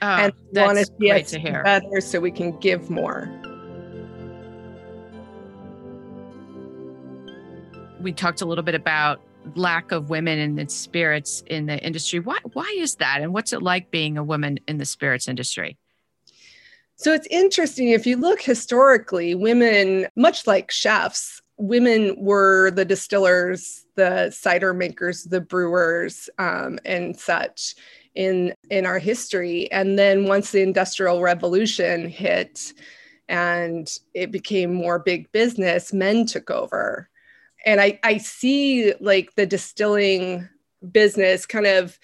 oh, 0.03 0.07
and 0.07 0.33
want 0.51 0.77
to 0.77 0.85
see 0.99 1.09
us 1.09 1.31
to 1.31 1.39
hear. 1.39 1.63
better 1.63 1.99
so 1.99 2.19
we 2.19 2.29
can 2.29 2.55
give 2.59 2.91
more 2.91 3.27
we 7.99 8.13
talked 8.13 8.41
a 8.41 8.45
little 8.45 8.63
bit 8.63 8.75
about 8.75 9.19
lack 9.55 9.91
of 9.91 10.09
women 10.09 10.39
in 10.39 10.55
the 10.55 10.67
spirits 10.69 11.43
in 11.47 11.65
the 11.65 11.77
industry 11.83 12.19
why 12.19 12.37
why 12.53 12.75
is 12.77 12.95
that 12.95 13.21
and 13.21 13.33
what's 13.33 13.53
it 13.53 13.61
like 13.61 13.91
being 13.91 14.17
a 14.17 14.23
woman 14.23 14.59
in 14.67 14.77
the 14.77 14.85
spirits 14.85 15.27
industry 15.27 15.77
so 16.95 17.13
it's 17.13 17.27
interesting 17.27 17.89
if 17.89 18.05
you 18.05 18.17
look 18.17 18.41
historically 18.41 19.35
women 19.35 20.07
much 20.15 20.47
like 20.47 20.71
chefs 20.71 21.41
women 21.59 22.15
were 22.17 22.71
the 22.71 22.85
distillers, 22.85 23.85
the 23.95 24.31
cider 24.31 24.73
makers, 24.73 25.25
the 25.25 25.41
brewers, 25.41 26.29
um, 26.39 26.79
and 26.85 27.19
such 27.19 27.75
in 28.15 28.53
in 28.71 28.85
our 28.85 28.97
history. 28.97 29.71
And 29.71 29.99
then 29.99 30.25
once 30.25 30.51
the 30.51 30.61
Industrial 30.61 31.21
Revolution 31.21 32.09
hit, 32.09 32.73
and 33.27 33.87
it 34.15 34.31
became 34.31 34.73
more 34.73 34.97
big 34.97 35.31
business, 35.31 35.93
men 35.93 36.25
took 36.25 36.49
over. 36.49 37.09
And 37.65 37.81
I, 37.81 37.99
I 38.03 38.17
see 38.17 38.93
like 38.99 39.35
the 39.35 39.45
distilling 39.45 40.47
business 40.91 41.45
kind 41.45 41.67
of 41.67 41.99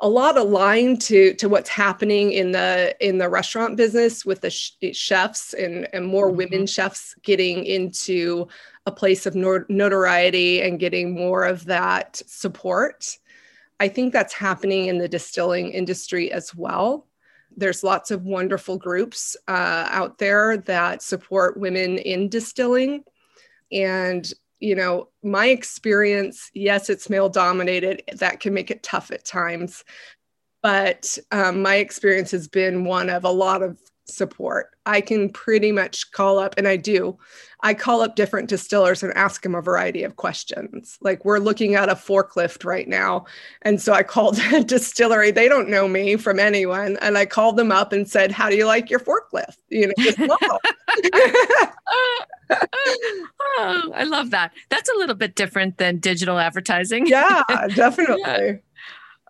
a 0.00 0.08
lot 0.08 0.36
aligned 0.36 1.00
to 1.00 1.32
to 1.34 1.48
what's 1.48 1.68
happening 1.68 2.32
in 2.32 2.50
the 2.50 2.94
in 3.00 3.18
the 3.18 3.28
restaurant 3.28 3.76
business 3.76 4.24
with 4.24 4.40
the 4.40 4.50
sh- 4.50 4.72
chefs 4.92 5.54
and 5.54 5.88
and 5.92 6.06
more 6.06 6.26
mm-hmm. 6.26 6.38
women 6.38 6.66
chefs 6.66 7.14
getting 7.22 7.64
into 7.64 8.48
a 8.84 8.92
place 8.92 9.26
of 9.26 9.36
notoriety 9.36 10.60
and 10.60 10.80
getting 10.80 11.14
more 11.14 11.44
of 11.44 11.64
that 11.66 12.20
support. 12.26 13.16
I 13.78 13.88
think 13.88 14.12
that's 14.12 14.34
happening 14.34 14.86
in 14.86 14.98
the 14.98 15.08
distilling 15.08 15.70
industry 15.70 16.32
as 16.32 16.54
well. 16.54 17.06
There's 17.56 17.84
lots 17.84 18.10
of 18.10 18.24
wonderful 18.24 18.78
groups 18.78 19.36
uh, 19.46 19.86
out 19.88 20.18
there 20.18 20.56
that 20.56 21.02
support 21.02 21.56
women 21.56 21.98
in 21.98 22.28
distilling. 22.28 23.04
And 23.70 24.32
you 24.62 24.76
know, 24.76 25.08
my 25.24 25.48
experience, 25.48 26.48
yes, 26.54 26.88
it's 26.88 27.10
male 27.10 27.28
dominated. 27.28 28.02
That 28.14 28.38
can 28.38 28.54
make 28.54 28.70
it 28.70 28.84
tough 28.84 29.10
at 29.10 29.24
times. 29.24 29.82
But 30.62 31.18
um, 31.32 31.62
my 31.62 31.76
experience 31.76 32.30
has 32.30 32.46
been 32.46 32.84
one 32.84 33.10
of 33.10 33.24
a 33.24 33.30
lot 33.30 33.62
of 33.62 33.80
support. 34.04 34.68
I 34.86 35.00
can 35.00 35.30
pretty 35.30 35.72
much 35.72 36.12
call 36.12 36.38
up, 36.38 36.54
and 36.56 36.68
I 36.68 36.76
do. 36.76 37.18
I 37.64 37.74
call 37.74 38.02
up 38.02 38.14
different 38.14 38.48
distillers 38.48 39.02
and 39.02 39.12
ask 39.14 39.42
them 39.42 39.56
a 39.56 39.60
variety 39.60 40.04
of 40.04 40.16
questions. 40.16 40.96
Like 41.00 41.24
we're 41.24 41.38
looking 41.38 41.74
at 41.74 41.88
a 41.88 41.94
forklift 41.94 42.64
right 42.64 42.88
now. 42.88 43.26
And 43.62 43.80
so 43.80 43.92
I 43.92 44.04
called 44.04 44.38
a 44.52 44.62
distillery. 44.62 45.32
They 45.32 45.48
don't 45.48 45.68
know 45.68 45.88
me 45.88 46.16
from 46.16 46.38
anyone. 46.38 46.96
And 47.00 47.18
I 47.18 47.26
called 47.26 47.56
them 47.56 47.72
up 47.72 47.92
and 47.92 48.08
said, 48.08 48.30
How 48.30 48.48
do 48.48 48.56
you 48.56 48.66
like 48.66 48.90
your 48.90 49.00
forklift? 49.00 49.56
You 49.68 49.88
know, 49.88 49.94
just, 49.98 50.18
oh, 53.40 53.92
I 53.94 54.04
love 54.04 54.30
that. 54.30 54.52
That's 54.68 54.90
a 54.90 54.98
little 54.98 55.14
bit 55.14 55.34
different 55.34 55.78
than 55.78 55.98
digital 55.98 56.38
advertising. 56.38 57.06
Yeah, 57.06 57.42
definitely. 57.74 58.20
yeah. 58.20 58.52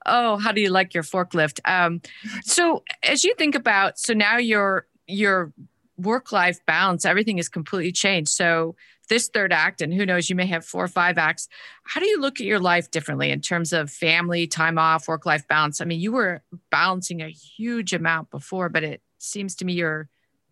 Oh, 0.05 0.37
how 0.39 0.53
do 0.53 0.61
you 0.61 0.71
like 0.71 0.95
your 0.95 1.05
forklift? 1.05 1.61
Um, 1.65 2.01
so 2.43 2.83
as 3.03 3.25
you 3.25 3.35
think 3.35 3.55
about, 3.55 3.99
so 3.99 4.15
now 4.15 4.39
your 4.39 4.87
your 5.07 5.53
work 5.97 6.33
life 6.33 6.65
balance, 6.67 7.05
everything 7.05 7.39
is 7.39 7.49
completely 7.49 7.93
changed. 7.93 8.31
So 8.31 8.75
this 9.09 9.29
third 9.29 9.53
act, 9.53 9.81
and 9.81 9.93
who 9.93 10.07
knows, 10.07 10.31
you 10.31 10.37
may 10.37 10.47
have 10.47 10.65
four 10.65 10.85
or 10.85 10.89
five 10.89 11.19
acts. 11.19 11.49
How 11.85 12.01
do 12.01 12.07
you 12.07 12.21
look 12.21 12.41
at 12.41 12.47
your 12.47 12.59
life 12.59 12.91
differently 12.91 13.31
in 13.31 13.41
terms 13.41 13.73
of 13.73 13.91
family, 13.91 14.47
time 14.47 14.79
off, 14.79 15.09
work 15.09 15.27
life 15.27 15.47
balance? 15.49 15.81
I 15.81 15.85
mean, 15.85 16.01
you 16.01 16.13
were 16.13 16.43
balancing 16.71 17.21
a 17.21 17.29
huge 17.29 17.93
amount 17.93 18.31
before, 18.31 18.69
but 18.69 18.85
it 18.85 19.03
seems 19.19 19.55
to 19.57 19.65
me 19.65 19.75
you're 19.75 20.09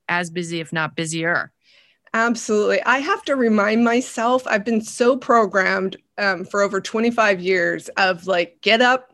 as 0.08 0.30
busy, 0.30 0.60
if 0.60 0.72
not 0.72 0.96
busier. 0.96 1.52
Absolutely. 2.12 2.82
I 2.82 2.98
have 2.98 3.22
to 3.24 3.36
remind 3.36 3.84
myself, 3.84 4.46
I've 4.46 4.64
been 4.64 4.80
so 4.80 5.16
programmed 5.16 5.96
um, 6.18 6.44
for 6.44 6.60
over 6.60 6.80
25 6.80 7.40
years 7.40 7.88
of 7.90 8.26
like, 8.26 8.60
get 8.62 8.80
up 8.80 9.12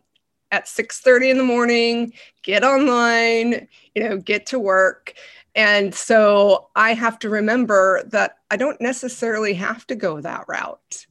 at 0.50 0.66
6.30 0.66 1.30
in 1.30 1.36
the 1.36 1.44
morning, 1.44 2.12
get 2.42 2.64
online, 2.64 3.68
you 3.94 4.02
know, 4.02 4.16
get 4.16 4.46
to 4.46 4.58
work. 4.58 5.14
And 5.54 5.94
so 5.94 6.68
I 6.74 6.94
have 6.94 7.18
to 7.20 7.28
remember 7.28 8.02
that 8.08 8.38
I 8.50 8.56
don't 8.56 8.80
necessarily 8.80 9.54
have 9.54 9.86
to 9.88 9.94
go 9.94 10.20
that 10.20 10.44
route. 10.48 11.06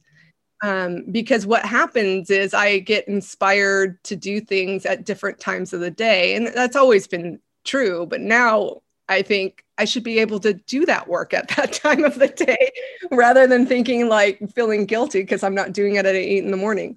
Um, 0.62 1.04
because 1.12 1.46
what 1.46 1.66
happens 1.66 2.30
is 2.30 2.54
I 2.54 2.78
get 2.78 3.06
inspired 3.08 4.02
to 4.04 4.16
do 4.16 4.40
things 4.40 4.86
at 4.86 5.04
different 5.04 5.38
times 5.38 5.72
of 5.72 5.80
the 5.80 5.90
day. 5.90 6.34
And 6.34 6.48
that's 6.48 6.76
always 6.76 7.06
been 7.06 7.40
true. 7.64 8.06
But 8.06 8.22
now 8.22 8.82
I 9.08 9.22
think 9.22 9.64
I 9.78 9.84
should 9.84 10.02
be 10.02 10.18
able 10.18 10.40
to 10.40 10.54
do 10.54 10.86
that 10.86 11.08
work 11.08 11.34
at 11.34 11.48
that 11.56 11.72
time 11.84 12.04
of 12.04 12.18
the 12.18 12.28
day 12.28 12.70
rather 13.10 13.46
than 13.46 13.66
thinking 13.66 14.08
like 14.08 14.38
feeling 14.54 14.86
guilty 14.86 15.22
because 15.22 15.42
I'm 15.42 15.54
not 15.54 15.72
doing 15.72 15.96
it 15.96 16.06
at 16.06 16.14
eight 16.14 16.44
in 16.44 16.50
the 16.50 16.56
morning. 16.56 16.96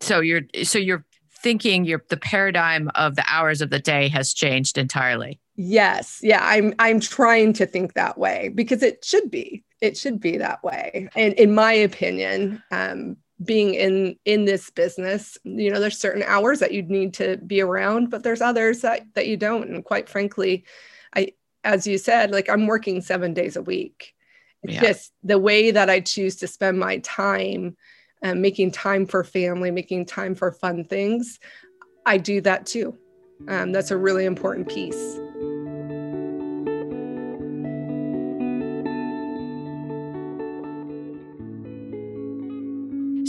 So 0.00 0.20
you're 0.20 0.42
so 0.64 0.78
you're 0.78 1.04
thinking 1.42 1.84
your 1.84 2.02
the 2.08 2.16
paradigm 2.16 2.90
of 2.94 3.16
the 3.16 3.24
hours 3.28 3.60
of 3.60 3.70
the 3.70 3.78
day 3.78 4.08
has 4.08 4.34
changed 4.34 4.78
entirely. 4.78 5.40
Yes. 5.56 6.18
Yeah. 6.22 6.40
I'm 6.42 6.74
I'm 6.78 7.00
trying 7.00 7.52
to 7.54 7.66
think 7.66 7.94
that 7.94 8.18
way 8.18 8.50
because 8.54 8.82
it 8.82 9.04
should 9.04 9.30
be. 9.30 9.64
It 9.80 9.96
should 9.96 10.20
be 10.20 10.38
that 10.38 10.64
way. 10.64 11.08
And 11.14 11.34
in 11.34 11.54
my 11.54 11.72
opinion, 11.72 12.62
um, 12.70 13.16
being 13.42 13.74
in 13.74 14.16
in 14.24 14.44
this 14.44 14.70
business 14.70 15.36
you 15.44 15.70
know 15.70 15.80
there's 15.80 15.98
certain 15.98 16.22
hours 16.22 16.60
that 16.60 16.72
you 16.72 16.82
need 16.82 17.12
to 17.14 17.36
be 17.38 17.60
around 17.60 18.08
but 18.08 18.22
there's 18.22 18.40
others 18.40 18.82
that 18.82 19.02
that 19.14 19.26
you 19.26 19.36
don't. 19.36 19.68
And 19.68 19.84
quite 19.84 20.08
frankly 20.08 20.64
i 21.14 21.32
as 21.64 21.86
you 21.86 21.98
said 21.98 22.30
like 22.30 22.48
i'm 22.48 22.66
working 22.66 23.00
seven 23.00 23.34
days 23.34 23.56
a 23.56 23.62
week. 23.62 24.14
It's 24.62 24.74
yeah. 24.74 24.80
just 24.80 25.12
the 25.22 25.38
way 25.38 25.72
that 25.72 25.90
i 25.90 26.00
choose 26.00 26.36
to 26.36 26.46
spend 26.46 26.78
my 26.78 26.98
time 26.98 27.76
um, 28.22 28.40
making 28.40 28.70
time 28.70 29.04
for 29.04 29.24
family 29.24 29.70
making 29.70 30.06
time 30.06 30.34
for 30.34 30.52
fun 30.52 30.84
things 30.84 31.40
i 32.06 32.18
do 32.18 32.40
that 32.42 32.66
too. 32.66 32.96
Um, 33.48 33.72
that's 33.72 33.90
a 33.90 33.96
really 33.96 34.26
important 34.26 34.68
piece 34.68 35.18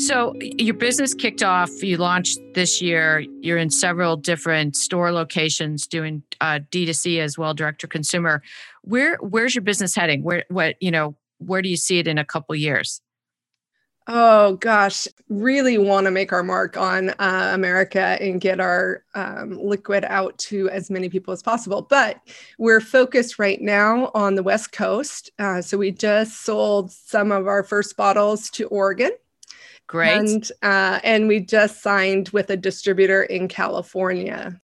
So 0.05 0.35
your 0.39 0.75
business 0.75 1.15
kicked 1.15 1.41
off. 1.41 1.81
You 1.81 1.97
launched 1.97 2.37
this 2.53 2.79
year. 2.79 3.25
You're 3.41 3.57
in 3.57 3.71
several 3.71 4.15
different 4.15 4.75
store 4.75 5.11
locations 5.11 5.87
doing 5.87 6.21
uh, 6.39 6.59
D2C 6.69 7.19
as 7.19 7.39
well, 7.39 7.55
direct 7.55 7.81
to 7.81 7.87
consumer. 7.87 8.43
Where 8.83 9.17
where's 9.17 9.55
your 9.55 9.63
business 9.63 9.95
heading? 9.95 10.21
Where 10.21 10.43
what 10.49 10.75
you 10.79 10.91
know? 10.91 11.15
Where 11.39 11.63
do 11.63 11.69
you 11.69 11.75
see 11.75 11.97
it 11.97 12.07
in 12.07 12.19
a 12.19 12.23
couple 12.23 12.53
years? 12.55 13.01
Oh 14.07 14.57
gosh, 14.57 15.07
really 15.27 15.79
want 15.79 16.05
to 16.05 16.11
make 16.11 16.31
our 16.31 16.43
mark 16.43 16.77
on 16.77 17.09
uh, 17.09 17.49
America 17.55 18.19
and 18.21 18.39
get 18.39 18.59
our 18.59 19.03
um, 19.15 19.57
liquid 19.59 20.05
out 20.05 20.37
to 20.37 20.69
as 20.69 20.91
many 20.91 21.09
people 21.09 21.33
as 21.33 21.41
possible. 21.41 21.81
But 21.81 22.21
we're 22.59 22.79
focused 22.79 23.39
right 23.39 23.59
now 23.59 24.11
on 24.13 24.35
the 24.35 24.43
West 24.43 24.71
Coast. 24.71 25.31
Uh, 25.39 25.63
so 25.63 25.79
we 25.79 25.89
just 25.89 26.43
sold 26.43 26.91
some 26.91 27.31
of 27.31 27.47
our 27.47 27.63
first 27.63 27.97
bottles 27.97 28.51
to 28.51 28.67
Oregon. 28.67 29.09
Great. 29.87 30.17
And, 30.17 30.51
uh, 30.61 30.99
and 31.03 31.27
we 31.27 31.39
just 31.39 31.81
signed 31.81 32.29
with 32.29 32.49
a 32.49 32.57
distributor 32.57 33.23
in 33.23 33.47
California. 33.47 34.59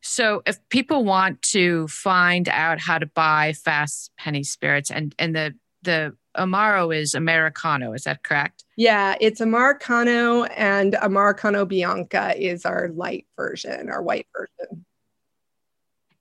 So 0.00 0.42
if 0.46 0.58
people 0.68 1.04
want 1.04 1.42
to 1.42 1.86
find 1.88 2.48
out 2.48 2.80
how 2.80 2.98
to 2.98 3.06
buy 3.06 3.52
fast 3.52 4.10
penny 4.18 4.42
spirits 4.42 4.90
and, 4.90 5.14
and 5.18 5.34
the, 5.34 5.54
the 5.82 6.16
Amaro 6.36 6.96
is 6.96 7.14
Amaricano, 7.14 7.94
is 7.94 8.04
that 8.04 8.22
correct? 8.22 8.64
Yeah, 8.76 9.16
it's 9.20 9.40
Amaricano 9.40 10.48
and 10.56 10.94
Amaricano 10.94 11.66
Bianca 11.66 12.34
is 12.36 12.64
our 12.64 12.88
light 12.94 13.26
version, 13.36 13.90
our 13.90 14.02
white 14.02 14.26
version 14.36 14.84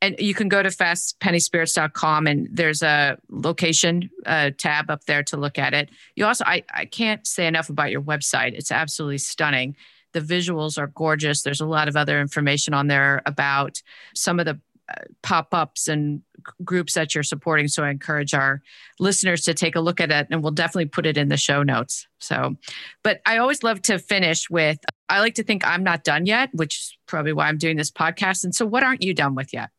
and 0.01 0.15
you 0.17 0.33
can 0.33 0.49
go 0.49 0.63
to 0.63 0.69
fastpennyspirits.com 0.69 2.27
and 2.27 2.47
there's 2.51 2.81
a 2.81 3.17
location 3.29 4.09
uh, 4.25 4.49
tab 4.57 4.89
up 4.89 5.05
there 5.05 5.23
to 5.23 5.37
look 5.37 5.59
at 5.59 5.73
it. 5.73 5.89
You 6.15 6.25
also, 6.25 6.43
I, 6.45 6.63
I 6.73 6.85
can't 6.85 7.25
say 7.27 7.45
enough 7.45 7.69
about 7.69 7.91
your 7.91 8.01
website. 8.01 8.53
It's 8.53 8.71
absolutely 8.71 9.19
stunning. 9.19 9.75
The 10.13 10.21
visuals 10.21 10.77
are 10.79 10.87
gorgeous. 10.87 11.43
There's 11.43 11.61
a 11.61 11.67
lot 11.67 11.87
of 11.87 11.95
other 11.95 12.19
information 12.19 12.73
on 12.73 12.87
there 12.87 13.21
about 13.27 13.81
some 14.15 14.39
of 14.39 14.45
the 14.45 14.59
uh, 14.89 15.03
pop 15.21 15.53
ups 15.53 15.87
and 15.87 16.21
groups 16.65 16.95
that 16.95 17.13
you're 17.13 17.23
supporting. 17.23 17.67
So 17.67 17.83
I 17.83 17.91
encourage 17.91 18.33
our 18.33 18.61
listeners 18.99 19.43
to 19.43 19.53
take 19.53 19.75
a 19.75 19.79
look 19.79 20.01
at 20.01 20.11
it 20.11 20.27
and 20.31 20.41
we'll 20.41 20.51
definitely 20.51 20.87
put 20.87 21.05
it 21.05 21.15
in 21.15 21.29
the 21.29 21.37
show 21.37 21.61
notes. 21.61 22.07
So, 22.19 22.55
but 23.03 23.21
I 23.25 23.37
always 23.37 23.61
love 23.61 23.83
to 23.83 23.99
finish 23.99 24.49
with 24.49 24.79
I 25.07 25.19
like 25.19 25.35
to 25.35 25.43
think 25.43 25.65
I'm 25.65 25.83
not 25.83 26.03
done 26.03 26.25
yet, 26.25 26.49
which 26.53 26.77
is 26.77 26.97
probably 27.05 27.33
why 27.33 27.47
I'm 27.47 27.57
doing 27.57 27.77
this 27.77 27.91
podcast. 27.91 28.43
And 28.43 28.55
so, 28.55 28.65
what 28.65 28.81
aren't 28.81 29.03
you 29.03 29.13
done 29.13 29.35
with 29.35 29.53
yet? 29.53 29.69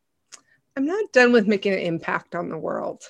I'm 0.77 0.87
not 0.87 1.13
done 1.13 1.33
with 1.33 1.47
making 1.47 1.73
an 1.73 1.81
impact 1.81 2.35
on 2.35 2.49
the 2.49 2.59
world. 2.59 3.05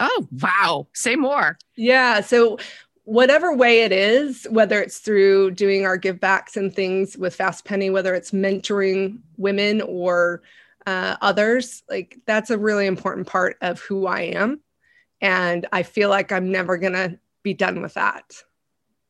Oh, 0.00 0.28
wow. 0.30 0.86
Say 0.94 1.16
more. 1.16 1.58
Yeah. 1.76 2.20
So, 2.20 2.58
whatever 3.04 3.54
way 3.54 3.80
it 3.82 3.92
is, 3.92 4.46
whether 4.50 4.82
it's 4.82 4.98
through 4.98 5.52
doing 5.52 5.86
our 5.86 5.96
give 5.96 6.20
backs 6.20 6.58
and 6.58 6.74
things 6.74 7.16
with 7.16 7.34
Fast 7.34 7.64
Penny, 7.64 7.88
whether 7.88 8.14
it's 8.14 8.32
mentoring 8.32 9.20
women 9.38 9.80
or 9.80 10.42
uh, 10.86 11.16
others, 11.22 11.82
like 11.88 12.18
that's 12.26 12.50
a 12.50 12.58
really 12.58 12.86
important 12.86 13.26
part 13.26 13.56
of 13.62 13.80
who 13.80 14.06
I 14.06 14.20
am. 14.20 14.60
And 15.22 15.66
I 15.72 15.84
feel 15.84 16.10
like 16.10 16.32
I'm 16.32 16.52
never 16.52 16.76
going 16.76 16.92
to 16.92 17.18
be 17.42 17.54
done 17.54 17.80
with 17.80 17.94
that. 17.94 18.42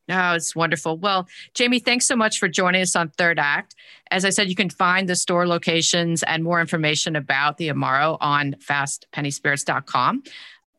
Oh, 0.09 0.33
it's 0.33 0.55
wonderful. 0.55 0.97
Well, 0.97 1.27
Jamie, 1.53 1.79
thanks 1.79 2.07
so 2.07 2.15
much 2.15 2.39
for 2.39 2.47
joining 2.47 2.81
us 2.81 2.95
on 2.95 3.09
Third 3.09 3.37
Act. 3.37 3.75
As 4.09 4.25
I 4.25 4.31
said, 4.31 4.49
you 4.49 4.55
can 4.55 4.69
find 4.69 5.07
the 5.07 5.15
store 5.15 5.47
locations 5.47 6.23
and 6.23 6.43
more 6.43 6.59
information 6.59 7.15
about 7.15 7.57
the 7.57 7.69
Amaro 7.69 8.17
on 8.19 8.55
fastpennyspirits.com. 8.55 10.23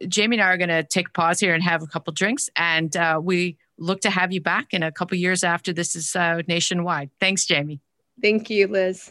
Jamie 0.08 0.36
and 0.36 0.42
I 0.42 0.48
are 0.48 0.56
going 0.56 0.68
to 0.70 0.82
take 0.82 1.08
a 1.08 1.12
pause 1.12 1.38
here 1.38 1.54
and 1.54 1.62
have 1.62 1.82
a 1.82 1.86
couple 1.86 2.12
drinks, 2.12 2.48
and 2.56 2.96
uh, 2.96 3.20
we 3.22 3.56
look 3.78 4.00
to 4.00 4.10
have 4.10 4.32
you 4.32 4.40
back 4.40 4.72
in 4.72 4.82
a 4.82 4.90
couple 4.90 5.16
years 5.16 5.44
after 5.44 5.72
this 5.72 5.94
is 5.94 6.16
uh, 6.16 6.42
nationwide. 6.48 7.10
Thanks, 7.20 7.44
Jamie. 7.44 7.80
Thank 8.20 8.50
you, 8.50 8.66
Liz. 8.66 9.10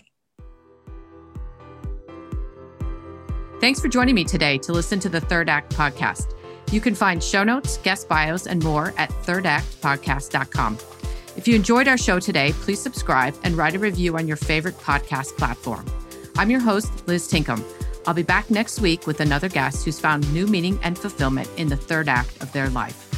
Thanks 3.60 3.80
for 3.80 3.88
joining 3.88 4.16
me 4.16 4.24
today 4.24 4.58
to 4.60 4.72
listen 4.72 5.00
to 5.02 5.10
the 5.10 5.20
Third 5.22 5.50
Act 5.50 5.76
podcast. 5.76 6.34
You 6.72 6.82
can 6.82 6.94
find 6.94 7.24
show 7.24 7.44
notes, 7.44 7.78
guest 7.78 8.08
bios, 8.08 8.46
and 8.46 8.64
more 8.64 8.94
at 8.98 9.10
thirdactpodcast.com. 9.10 10.78
If 11.36 11.48
you 11.48 11.56
enjoyed 11.56 11.88
our 11.88 11.98
show 11.98 12.20
today, 12.20 12.52
please 12.54 12.82
subscribe 12.82 13.34
and 13.44 13.56
write 13.56 13.76
a 13.76 13.80
review 13.80 14.18
on 14.18 14.28
your 14.28 14.38
favorite 14.38 14.78
podcast 14.78 15.38
platform. 15.38 15.86
I'm 16.38 16.52
your 16.52 16.60
host, 16.60 17.08
Liz 17.08 17.28
Tinkham. 17.32 17.64
I'll 18.06 18.14
be 18.14 18.24
back 18.24 18.50
next 18.50 18.82
week 18.82 19.08
with 19.08 19.20
another 19.20 19.50
guest 19.50 19.86
who's 19.86 20.00
found 20.00 20.32
new 20.34 20.48
meaning 20.48 20.80
and 20.84 20.98
fulfillment 20.98 21.50
in 21.58 21.70
the 21.70 21.78
third 21.78 22.08
act 22.08 22.42
of 22.42 22.52
their 22.52 22.70
life. 22.70 23.09